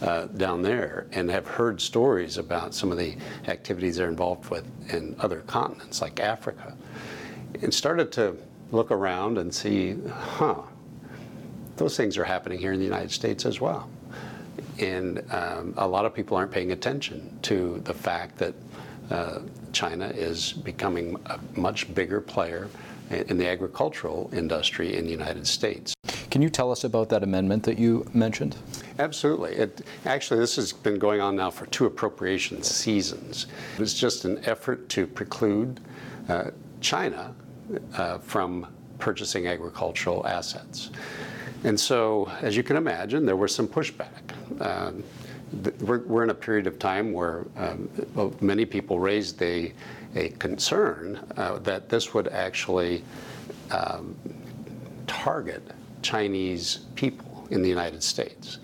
uh, 0.01 0.27
down 0.27 0.63
there 0.63 1.07
and 1.13 1.31
have 1.31 1.47
heard 1.47 1.81
stories 1.81 2.39
about 2.39 2.75
some 2.75 2.91
of 2.93 2.99
the 2.99 3.17
activities 3.47 3.97
they're 3.97 4.09
involved 4.09 4.51
with 4.51 4.67
in 4.93 5.17
other 5.19 5.41
continents 5.41 6.01
like 6.01 6.21
Africa. 6.21 6.77
And 7.63 7.73
started 7.73 8.13
to 8.13 8.37
look 8.71 8.91
around 8.91 9.39
and 9.39 9.55
see, 9.55 9.97
huh, 10.09 10.63
those 11.77 11.97
things 11.97 12.17
are 12.19 12.25
happening 12.25 12.59
here 12.59 12.73
in 12.73 12.79
the 12.79 12.85
United 12.85 13.11
States 13.11 13.45
as 13.45 13.61
well. 13.61 13.89
And 14.79 15.23
um, 15.31 15.75
a 15.77 15.87
lot 15.87 16.05
of 16.05 16.15
people 16.15 16.37
aren't 16.37 16.51
paying 16.51 16.73
attention 16.73 17.39
to 17.43 17.81
the 17.85 17.95
fact 17.95 18.39
that 18.39 18.55
China 19.73 20.07
is 20.09 20.53
becoming 20.53 21.17
a 21.27 21.39
much 21.59 21.93
bigger 21.95 22.21
player 22.21 22.69
in 23.11 23.37
the 23.37 23.49
agricultural 23.49 24.31
industry 24.33 24.97
in 24.97 25.05
the 25.05 25.11
United 25.11 25.47
States. 25.47 25.95
Can 26.31 26.41
you 26.41 26.49
tell 26.49 26.71
us 26.73 26.85
about 26.85 27.11
that 27.11 27.23
amendment 27.23 27.63
that 27.65 27.79
you 27.79 28.07
mentioned? 28.15 28.57
Absolutely. 28.99 29.53
It, 29.53 29.83
actually, 30.07 30.41
this 30.41 30.57
has 30.57 30.73
been 30.73 30.99
going 30.99 31.21
on 31.21 31.37
now 31.37 31.51
for 31.51 31.67
two 31.67 31.85
appropriation 31.85 32.63
seasons. 32.63 33.49
It's 33.79 33.93
just 33.93 34.25
an 34.25 34.43
effort 34.47 34.89
to 34.91 35.07
preclude 35.07 35.81
uh, 36.31 36.53
China 36.81 37.35
uh, 37.97 38.19
from 38.19 38.67
purchasing 38.99 39.47
agricultural 39.47 40.27
assets. 40.27 40.91
And 41.65 41.79
so, 41.79 42.31
as 42.41 42.57
you 42.57 42.63
can 42.63 42.77
imagine, 42.77 43.27
there 43.27 43.37
was 43.37 43.55
some 43.55 43.69
pushback. 43.69 44.33
Um, 44.61 45.05
we're, 45.81 46.23
in 46.23 46.31
a 46.31 46.35
period 46.35 46.67
of 46.67 46.79
time 46.79 47.13
where 47.13 47.45
um, 47.57 47.89
many 48.41 48.65
people 48.65 48.99
raised 48.99 49.41
a, 49.43 49.73
a 50.15 50.29
concern 50.31 51.21
uh, 51.37 51.59
that 51.59 51.89
this 51.89 52.15
would 52.15 52.29
actually 52.29 53.05
um, 53.71 54.17
target 55.07 55.63
Chinese 56.03 56.81
people 56.95 57.47
in 57.51 57.63
the 57.63 57.69
United 57.69 58.03
States. 58.03 58.59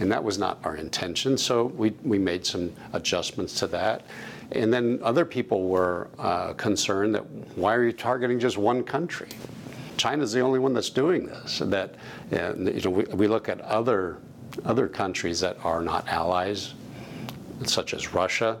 And 0.00 0.10
that 0.10 0.22
was 0.22 0.38
not 0.38 0.58
our 0.64 0.76
intention, 0.76 1.38
so 1.38 1.66
we, 1.66 1.90
we 2.02 2.18
made 2.18 2.44
some 2.44 2.72
adjustments 2.92 3.54
to 3.60 3.66
that. 3.68 4.02
And 4.52 4.72
then 4.72 4.98
other 5.02 5.24
people 5.24 5.68
were 5.68 6.08
uh, 6.18 6.52
concerned 6.54 7.14
that 7.14 7.24
why 7.56 7.74
are 7.74 7.84
you 7.84 7.92
targeting 7.92 8.38
just 8.38 8.58
one 8.58 8.82
country? 8.82 9.28
China's 9.96 10.32
the 10.32 10.40
only 10.40 10.58
one 10.58 10.74
that's 10.74 10.90
doing 10.90 11.26
this. 11.26 11.60
That 11.60 11.94
you 12.30 12.38
know, 12.38 12.90
we, 12.90 13.04
we 13.04 13.28
look 13.28 13.48
at 13.48 13.60
other 13.60 14.18
other 14.64 14.88
countries 14.88 15.40
that 15.40 15.56
are 15.64 15.82
not 15.82 16.08
allies, 16.08 16.74
such 17.64 17.94
as 17.94 18.12
Russia, 18.12 18.60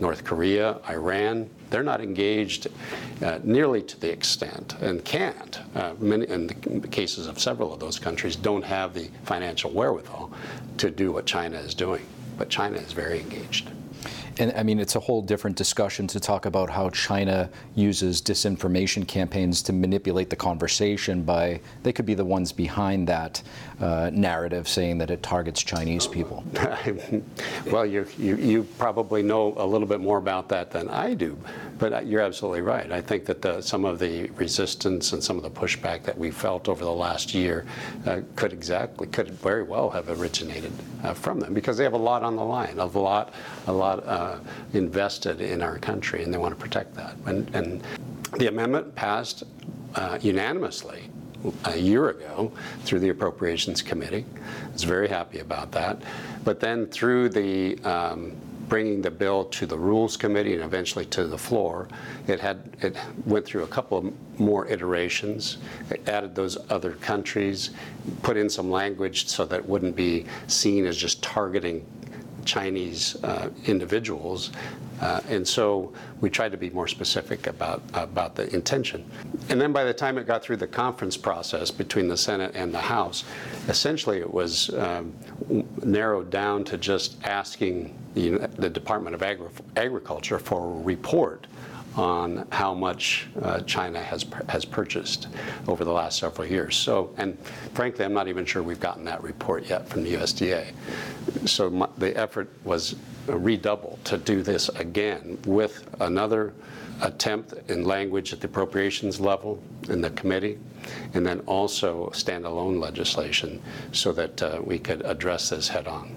North 0.00 0.24
Korea, 0.24 0.78
Iran, 0.88 1.50
they're 1.70 1.82
not 1.82 2.00
engaged 2.00 2.68
uh, 3.22 3.38
nearly 3.42 3.82
to 3.82 4.00
the 4.00 4.10
extent 4.10 4.74
and 4.80 5.04
can't. 5.04 5.60
Uh, 5.74 5.94
many, 5.98 6.26
in 6.28 6.46
the 6.46 6.88
cases 6.88 7.26
of 7.26 7.38
several 7.38 7.72
of 7.72 7.80
those 7.80 7.98
countries, 7.98 8.36
don't 8.36 8.64
have 8.64 8.94
the 8.94 9.10
financial 9.24 9.70
wherewithal 9.70 10.32
to 10.78 10.90
do 10.90 11.12
what 11.12 11.26
China 11.26 11.58
is 11.58 11.74
doing. 11.74 12.06
But 12.38 12.48
China 12.48 12.78
is 12.78 12.92
very 12.92 13.20
engaged. 13.20 13.70
And 14.38 14.52
I 14.56 14.62
mean, 14.62 14.78
it's 14.78 14.94
a 14.94 15.00
whole 15.00 15.20
different 15.20 15.56
discussion 15.56 16.06
to 16.08 16.20
talk 16.20 16.46
about 16.46 16.70
how 16.70 16.90
China 16.90 17.50
uses 17.74 18.22
disinformation 18.22 19.06
campaigns 19.06 19.62
to 19.62 19.72
manipulate 19.72 20.30
the 20.30 20.36
conversation 20.36 21.22
by, 21.22 21.60
they 21.82 21.92
could 21.92 22.06
be 22.06 22.14
the 22.14 22.24
ones 22.24 22.52
behind 22.52 23.08
that 23.08 23.42
uh, 23.80 24.10
narrative 24.12 24.68
saying 24.68 24.98
that 24.98 25.10
it 25.10 25.22
targets 25.22 25.62
Chinese 25.62 26.06
people. 26.06 26.44
well, 27.66 27.84
you, 27.84 28.06
you, 28.16 28.36
you, 28.36 28.62
probably 28.78 29.22
know 29.22 29.54
a 29.56 29.66
little 29.66 29.86
bit 29.86 30.00
more 30.00 30.18
about 30.18 30.48
that 30.48 30.70
than 30.70 30.88
I 30.88 31.14
do, 31.14 31.36
but 31.78 32.06
you're 32.06 32.20
absolutely 32.20 32.60
right. 32.60 32.90
I 32.92 33.00
think 33.00 33.24
that 33.26 33.42
the, 33.42 33.60
some 33.60 33.84
of 33.84 33.98
the 33.98 34.28
resistance 34.30 35.12
and 35.12 35.22
some 35.22 35.36
of 35.36 35.42
the 35.42 35.50
pushback 35.50 36.04
that 36.04 36.16
we 36.16 36.30
felt 36.30 36.68
over 36.68 36.84
the 36.84 36.92
last 36.92 37.34
year 37.34 37.66
uh, 38.06 38.20
could 38.36 38.52
exactly, 38.52 39.06
could 39.08 39.30
very 39.30 39.62
well 39.62 39.90
have 39.90 40.08
originated 40.08 40.72
uh, 41.02 41.14
from 41.14 41.40
them 41.40 41.54
because 41.54 41.76
they 41.76 41.84
have 41.84 41.92
a 41.92 41.96
lot 41.96 42.22
on 42.22 42.36
the 42.36 42.44
line, 42.44 42.78
a 42.78 42.84
lot, 42.84 43.34
a 43.66 43.72
lot 43.72 44.04
uh, 44.28 44.38
invested 44.72 45.40
in 45.40 45.62
our 45.62 45.78
country, 45.78 46.22
and 46.22 46.32
they 46.32 46.38
want 46.38 46.56
to 46.56 46.60
protect 46.60 46.94
that. 46.94 47.16
And, 47.26 47.54
and 47.54 47.82
the 48.38 48.48
amendment 48.48 48.94
passed 48.94 49.44
uh, 49.94 50.18
unanimously 50.20 51.10
a 51.64 51.76
year 51.76 52.08
ago 52.10 52.52
through 52.80 53.00
the 53.00 53.08
Appropriations 53.10 53.80
Committee. 53.82 54.24
I 54.66 54.72
was 54.72 54.84
very 54.84 55.08
happy 55.08 55.38
about 55.38 55.70
that. 55.72 56.02
But 56.44 56.60
then 56.60 56.86
through 56.86 57.28
the 57.30 57.78
um, 57.84 58.36
bringing 58.68 59.00
the 59.00 59.10
bill 59.10 59.44
to 59.46 59.66
the 59.66 59.78
Rules 59.78 60.16
Committee 60.16 60.54
and 60.54 60.62
eventually 60.62 61.06
to 61.06 61.26
the 61.26 61.38
floor, 61.38 61.88
it 62.26 62.38
had 62.38 62.58
it 62.80 62.96
went 63.24 63.46
through 63.46 63.64
a 63.64 63.66
couple 63.66 64.12
more 64.38 64.66
iterations. 64.66 65.58
It 65.90 66.06
added 66.08 66.34
those 66.34 66.58
other 66.70 66.92
countries, 66.92 67.70
put 68.22 68.36
in 68.36 68.50
some 68.50 68.70
language 68.70 69.26
so 69.28 69.44
that 69.46 69.60
it 69.60 69.68
wouldn't 69.68 69.96
be 69.96 70.26
seen 70.46 70.86
as 70.86 70.96
just 70.96 71.22
targeting 71.22 71.86
Chinese 72.48 73.22
uh, 73.24 73.50
individuals. 73.66 74.50
Uh, 75.00 75.20
and 75.28 75.46
so 75.46 75.92
we 76.20 76.30
tried 76.30 76.50
to 76.50 76.56
be 76.56 76.70
more 76.70 76.88
specific 76.88 77.46
about, 77.46 77.82
about 77.92 78.34
the 78.34 78.52
intention. 78.52 79.08
And 79.50 79.60
then 79.60 79.72
by 79.72 79.84
the 79.84 79.94
time 79.94 80.18
it 80.18 80.26
got 80.26 80.42
through 80.42 80.56
the 80.56 80.66
conference 80.66 81.16
process 81.16 81.70
between 81.70 82.08
the 82.08 82.16
Senate 82.16 82.52
and 82.54 82.72
the 82.72 82.80
House, 82.80 83.24
essentially 83.68 84.18
it 84.18 84.32
was 84.32 84.70
um, 84.74 85.12
narrowed 85.84 86.30
down 86.30 86.64
to 86.64 86.78
just 86.78 87.22
asking 87.24 87.94
the, 88.14 88.48
the 88.56 88.70
Department 88.70 89.14
of 89.14 89.22
Agri- 89.22 89.50
Agriculture 89.76 90.38
for 90.38 90.64
a 90.64 90.82
report 90.82 91.46
on 91.96 92.46
how 92.52 92.74
much 92.74 93.28
uh, 93.42 93.60
China 93.60 94.00
has 94.00 94.24
has 94.48 94.64
purchased 94.64 95.28
over 95.66 95.84
the 95.84 95.92
last 95.92 96.18
several 96.18 96.46
years. 96.46 96.76
So, 96.76 97.12
and 97.16 97.38
frankly, 97.74 98.04
I'm 98.04 98.12
not 98.12 98.28
even 98.28 98.44
sure 98.44 98.62
we've 98.62 98.80
gotten 98.80 99.04
that 99.04 99.22
report 99.22 99.68
yet 99.68 99.88
from 99.88 100.04
the 100.04 100.14
USDA. 100.14 100.72
So 101.46 101.70
my, 101.70 101.88
the 101.98 102.16
effort 102.16 102.48
was 102.64 102.96
redoubled 103.26 103.98
to 104.04 104.18
do 104.18 104.42
this 104.42 104.68
again 104.70 105.38
with 105.44 105.88
another 106.00 106.54
attempt 107.02 107.54
in 107.68 107.84
language 107.84 108.32
at 108.32 108.40
the 108.40 108.46
appropriations 108.46 109.20
level 109.20 109.62
in 109.88 110.00
the 110.00 110.10
committee, 110.10 110.58
and 111.14 111.24
then 111.26 111.40
also 111.40 112.10
standalone 112.10 112.80
legislation 112.80 113.62
so 113.92 114.12
that 114.12 114.42
uh, 114.42 114.60
we 114.62 114.78
could 114.78 115.04
address 115.04 115.50
this 115.50 115.68
head 115.68 115.86
on. 115.86 116.16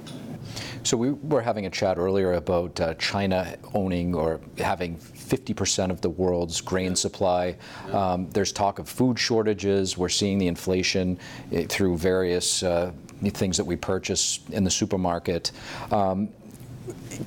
So 0.83 0.97
we 0.97 1.11
were 1.11 1.41
having 1.41 1.67
a 1.67 1.69
chat 1.69 1.97
earlier 1.97 2.33
about 2.33 2.79
uh, 2.79 2.93
China 2.95 3.55
owning 3.73 4.15
or 4.15 4.41
having 4.57 4.97
50% 4.97 5.91
of 5.91 6.01
the 6.01 6.09
world's 6.09 6.59
grain 6.59 6.95
supply. 6.95 7.55
Um, 7.91 8.29
there's 8.31 8.51
talk 8.51 8.79
of 8.79 8.89
food 8.89 9.19
shortages. 9.19 9.97
We're 9.97 10.09
seeing 10.09 10.39
the 10.39 10.47
inflation 10.47 11.19
eh, 11.51 11.65
through 11.69 11.97
various 11.97 12.63
uh, 12.63 12.91
things 13.29 13.57
that 13.57 13.65
we 13.65 13.75
purchase 13.75 14.39
in 14.49 14.63
the 14.63 14.71
supermarket. 14.71 15.51
Um, 15.91 16.29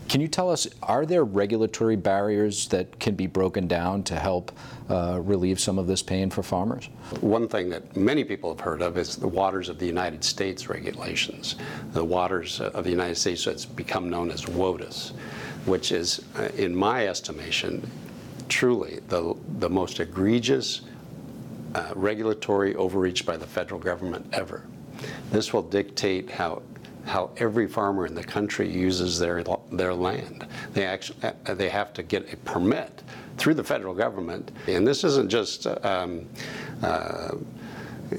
can 0.08 0.20
you 0.20 0.28
tell 0.28 0.50
us, 0.50 0.66
are 0.82 1.06
there 1.06 1.24
regulatory 1.24 1.96
barriers 1.96 2.68
that 2.68 2.98
can 2.98 3.14
be 3.14 3.26
broken 3.26 3.66
down 3.66 4.02
to 4.04 4.16
help 4.16 4.52
uh, 4.90 5.20
relieve 5.22 5.60
some 5.60 5.78
of 5.78 5.86
this 5.86 6.02
pain 6.02 6.30
for 6.30 6.42
farmers? 6.42 6.88
One 7.20 7.48
thing 7.48 7.68
that 7.70 7.96
many 7.96 8.24
people 8.24 8.50
have 8.50 8.60
heard 8.60 8.82
of 8.82 8.98
is 8.98 9.16
the 9.16 9.28
Waters 9.28 9.68
of 9.68 9.78
the 9.78 9.86
United 9.86 10.24
States 10.24 10.68
regulations. 10.68 11.56
The 11.92 12.04
Waters 12.04 12.60
of 12.60 12.84
the 12.84 12.90
United 12.90 13.16
States 13.16 13.44
that's 13.44 13.64
become 13.64 14.10
known 14.10 14.30
as 14.30 14.42
WOTUS, 14.42 15.12
which 15.66 15.92
is, 15.92 16.24
uh, 16.36 16.48
in 16.56 16.74
my 16.74 17.06
estimation, 17.06 17.88
truly 18.48 19.00
the, 19.08 19.36
the 19.58 19.70
most 19.70 20.00
egregious 20.00 20.82
uh, 21.74 21.92
regulatory 21.94 22.74
overreach 22.76 23.24
by 23.26 23.36
the 23.36 23.46
federal 23.46 23.80
government 23.80 24.26
ever. 24.32 24.64
This 25.30 25.52
will 25.52 25.62
dictate 25.62 26.30
how 26.30 26.62
how 27.06 27.30
every 27.36 27.66
farmer 27.66 28.06
in 28.06 28.14
the 28.14 28.24
country 28.24 28.68
uses 28.70 29.18
their 29.18 29.44
their 29.72 29.94
land. 29.94 30.46
They 30.72 30.84
actually 30.84 31.18
uh, 31.22 31.54
they 31.54 31.68
have 31.68 31.92
to 31.94 32.02
get 32.02 32.32
a 32.32 32.36
permit 32.38 33.02
through 33.36 33.54
the 33.54 33.64
federal 33.64 33.94
government, 33.94 34.50
and 34.68 34.86
this 34.86 35.04
isn't 35.04 35.28
just 35.28 35.66
um, 35.66 36.26
uh, 36.82 37.36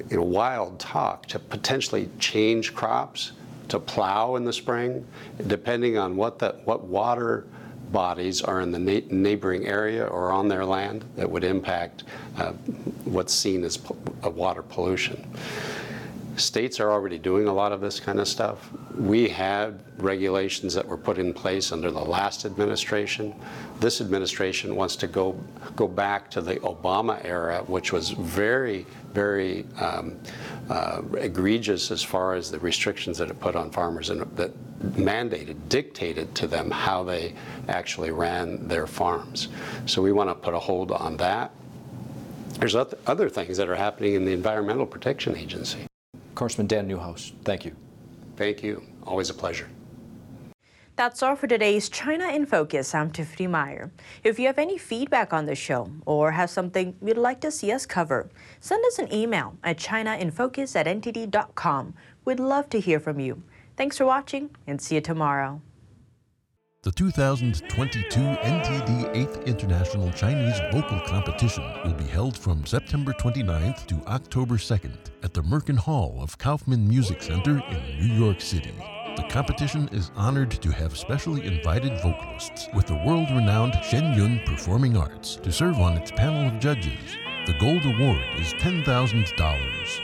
you 0.10 0.18
know, 0.18 0.24
wild 0.24 0.80
talk 0.80 1.26
to 1.28 1.40
potentially 1.40 2.10
change 2.20 2.74
crops, 2.74 3.32
to 3.70 3.80
plow 3.80 4.36
in 4.36 4.44
the 4.44 4.54
spring, 4.54 5.06
depending 5.48 5.98
on 5.98 6.16
what 6.16 6.40
the 6.40 6.56
what 6.66 6.84
water 6.84 7.46
bodies 7.92 8.42
are 8.42 8.62
in 8.62 8.72
the 8.72 8.80
na 8.80 9.00
neighboring 9.10 9.68
area 9.68 10.06
or 10.08 10.32
on 10.32 10.48
their 10.48 10.66
land 10.66 11.06
that 11.16 11.30
would 11.30 11.44
impact 11.44 12.04
uh, 12.38 12.52
what's 13.06 13.34
seen 13.34 13.64
as 13.64 13.80
a 14.24 14.30
water 14.30 14.62
pollution. 14.62 15.26
States 16.38 16.80
are 16.80 16.92
already 16.92 17.18
doing 17.18 17.48
a 17.48 17.54
lot 17.54 17.72
of 17.72 17.82
this 17.82 18.00
kind 18.00 18.20
of 18.20 18.28
stuff. 18.28 18.70
We 18.96 19.30
had 19.30 19.80
regulations 19.98 20.74
that 20.74 20.86
were 20.86 20.98
put 20.98 21.18
in 21.18 21.34
place 21.34 21.72
under 21.72 21.92
the 21.92 22.02
last 22.02 22.46
administration. 22.46 23.34
This 23.80 24.02
administration 24.02 24.76
wants 24.76 24.96
to 24.98 25.08
go 25.08 25.40
go 25.76 25.88
back 25.88 26.30
to 26.32 26.42
the 26.42 26.56
Obama 26.58 27.24
era, 27.24 27.64
which 27.68 27.92
was 27.92 28.10
very, 28.10 28.86
very 29.14 29.66
um, 29.80 30.20
uh, 30.70 31.02
egregious 31.18 31.92
as 31.92 32.04
far 32.04 32.36
as 32.36 32.52
the 32.52 32.60
restrictions 32.60 33.18
that 33.18 33.30
it 33.30 33.40
put 33.40 33.56
on 33.56 33.72
farmers 33.72 34.10
and 34.10 34.22
that 34.36 34.52
mandated, 34.94 35.56
dictated 35.70 36.34
to 36.36 36.48
them 36.48 36.70
how 36.70 37.04
they 37.04 37.34
actually 37.68 38.12
ran 38.12 38.68
their 38.68 38.88
farms. 38.88 39.48
So 39.86 40.02
we 40.02 40.12
want 40.12 40.30
to 40.30 40.36
put 40.36 40.54
a 40.54 40.60
hold 40.60 40.92
on 40.92 41.18
that. 41.18 41.52
There's 42.60 42.76
other 42.76 43.30
things 43.30 43.58
that 43.58 43.70
are 43.70 43.76
happening 43.76 44.14
in 44.14 44.26
the 44.26 44.32
Environmental 44.32 44.86
Protection 44.86 45.36
Agency. 45.36 45.88
Congressman 46.36 46.68
Dan 46.68 46.88
Newhouse, 46.88 47.34
thank 47.44 47.66
you. 47.66 47.76
Thank 48.36 48.62
you. 48.62 48.84
Always 49.04 49.30
a 49.30 49.34
pleasure. 49.34 49.70
That's 50.98 51.22
all 51.22 51.36
for 51.36 51.48
today's 51.48 51.90
China 51.90 52.30
in 52.30 52.46
Focus. 52.46 52.96
I'm 52.96 53.12
Tiffany 53.12 53.48
Meyer. 53.48 53.92
If 54.24 54.40
you 54.40 54.48
have 54.48 54.58
any 54.58 54.78
feedback 54.78 55.34
on 55.34 55.46
the 55.46 55.56
show 55.56 55.92
or 56.06 56.32
have 56.32 56.50
something 56.50 56.96
you'd 57.02 57.18
like 57.18 57.42
to 57.42 57.52
see 57.52 57.72
us 57.74 57.86
cover, 57.86 58.30
send 58.62 58.86
us 58.86 59.00
an 59.00 59.14
email 59.14 59.58
at 59.64 59.78
chinainfocus 59.78 60.74
at 60.76 60.86
ntd.com. 60.86 61.94
We'd 62.24 62.40
love 62.40 62.70
to 62.70 62.80
hear 62.80 63.02
from 63.02 63.20
you. 63.20 63.44
Thanks 63.76 63.98
for 63.98 64.06
watching 64.06 64.52
and 64.68 64.82
see 64.82 64.96
you 64.96 65.02
tomorrow. 65.02 65.62
The 66.86 66.92
2022 66.92 68.20
NTD 68.20 69.16
8th 69.16 69.46
International 69.48 70.12
Chinese 70.12 70.60
Vocal 70.72 71.00
Competition 71.00 71.64
will 71.84 71.96
be 71.96 72.04
held 72.04 72.38
from 72.38 72.64
September 72.64 73.12
29th 73.14 73.88
to 73.88 73.96
October 74.06 74.58
2nd 74.58 74.94
at 75.24 75.34
the 75.34 75.42
Merkin 75.42 75.80
Hall 75.80 76.20
of 76.22 76.38
Kaufman 76.38 76.88
Music 76.88 77.24
Center 77.24 77.60
in 77.72 78.00
New 78.00 78.14
York 78.24 78.40
City. 78.40 78.76
The 79.16 79.26
competition 79.32 79.90
is 79.94 80.12
honored 80.16 80.52
to 80.52 80.70
have 80.70 80.96
specially 80.96 81.48
invited 81.48 82.00
vocalists 82.04 82.68
with 82.76 82.86
the 82.86 83.02
world 83.04 83.32
renowned 83.32 83.74
Shen 83.84 84.16
Yun 84.16 84.42
Performing 84.46 84.96
Arts 84.96 85.38
to 85.38 85.52
serve 85.52 85.80
on 85.80 85.98
its 85.98 86.12
panel 86.12 86.48
of 86.48 86.60
judges. 86.60 87.18
The 87.48 87.58
Gold 87.60 87.84
Award 87.84 88.22
is 88.38 88.54
$10,000. 88.62 90.00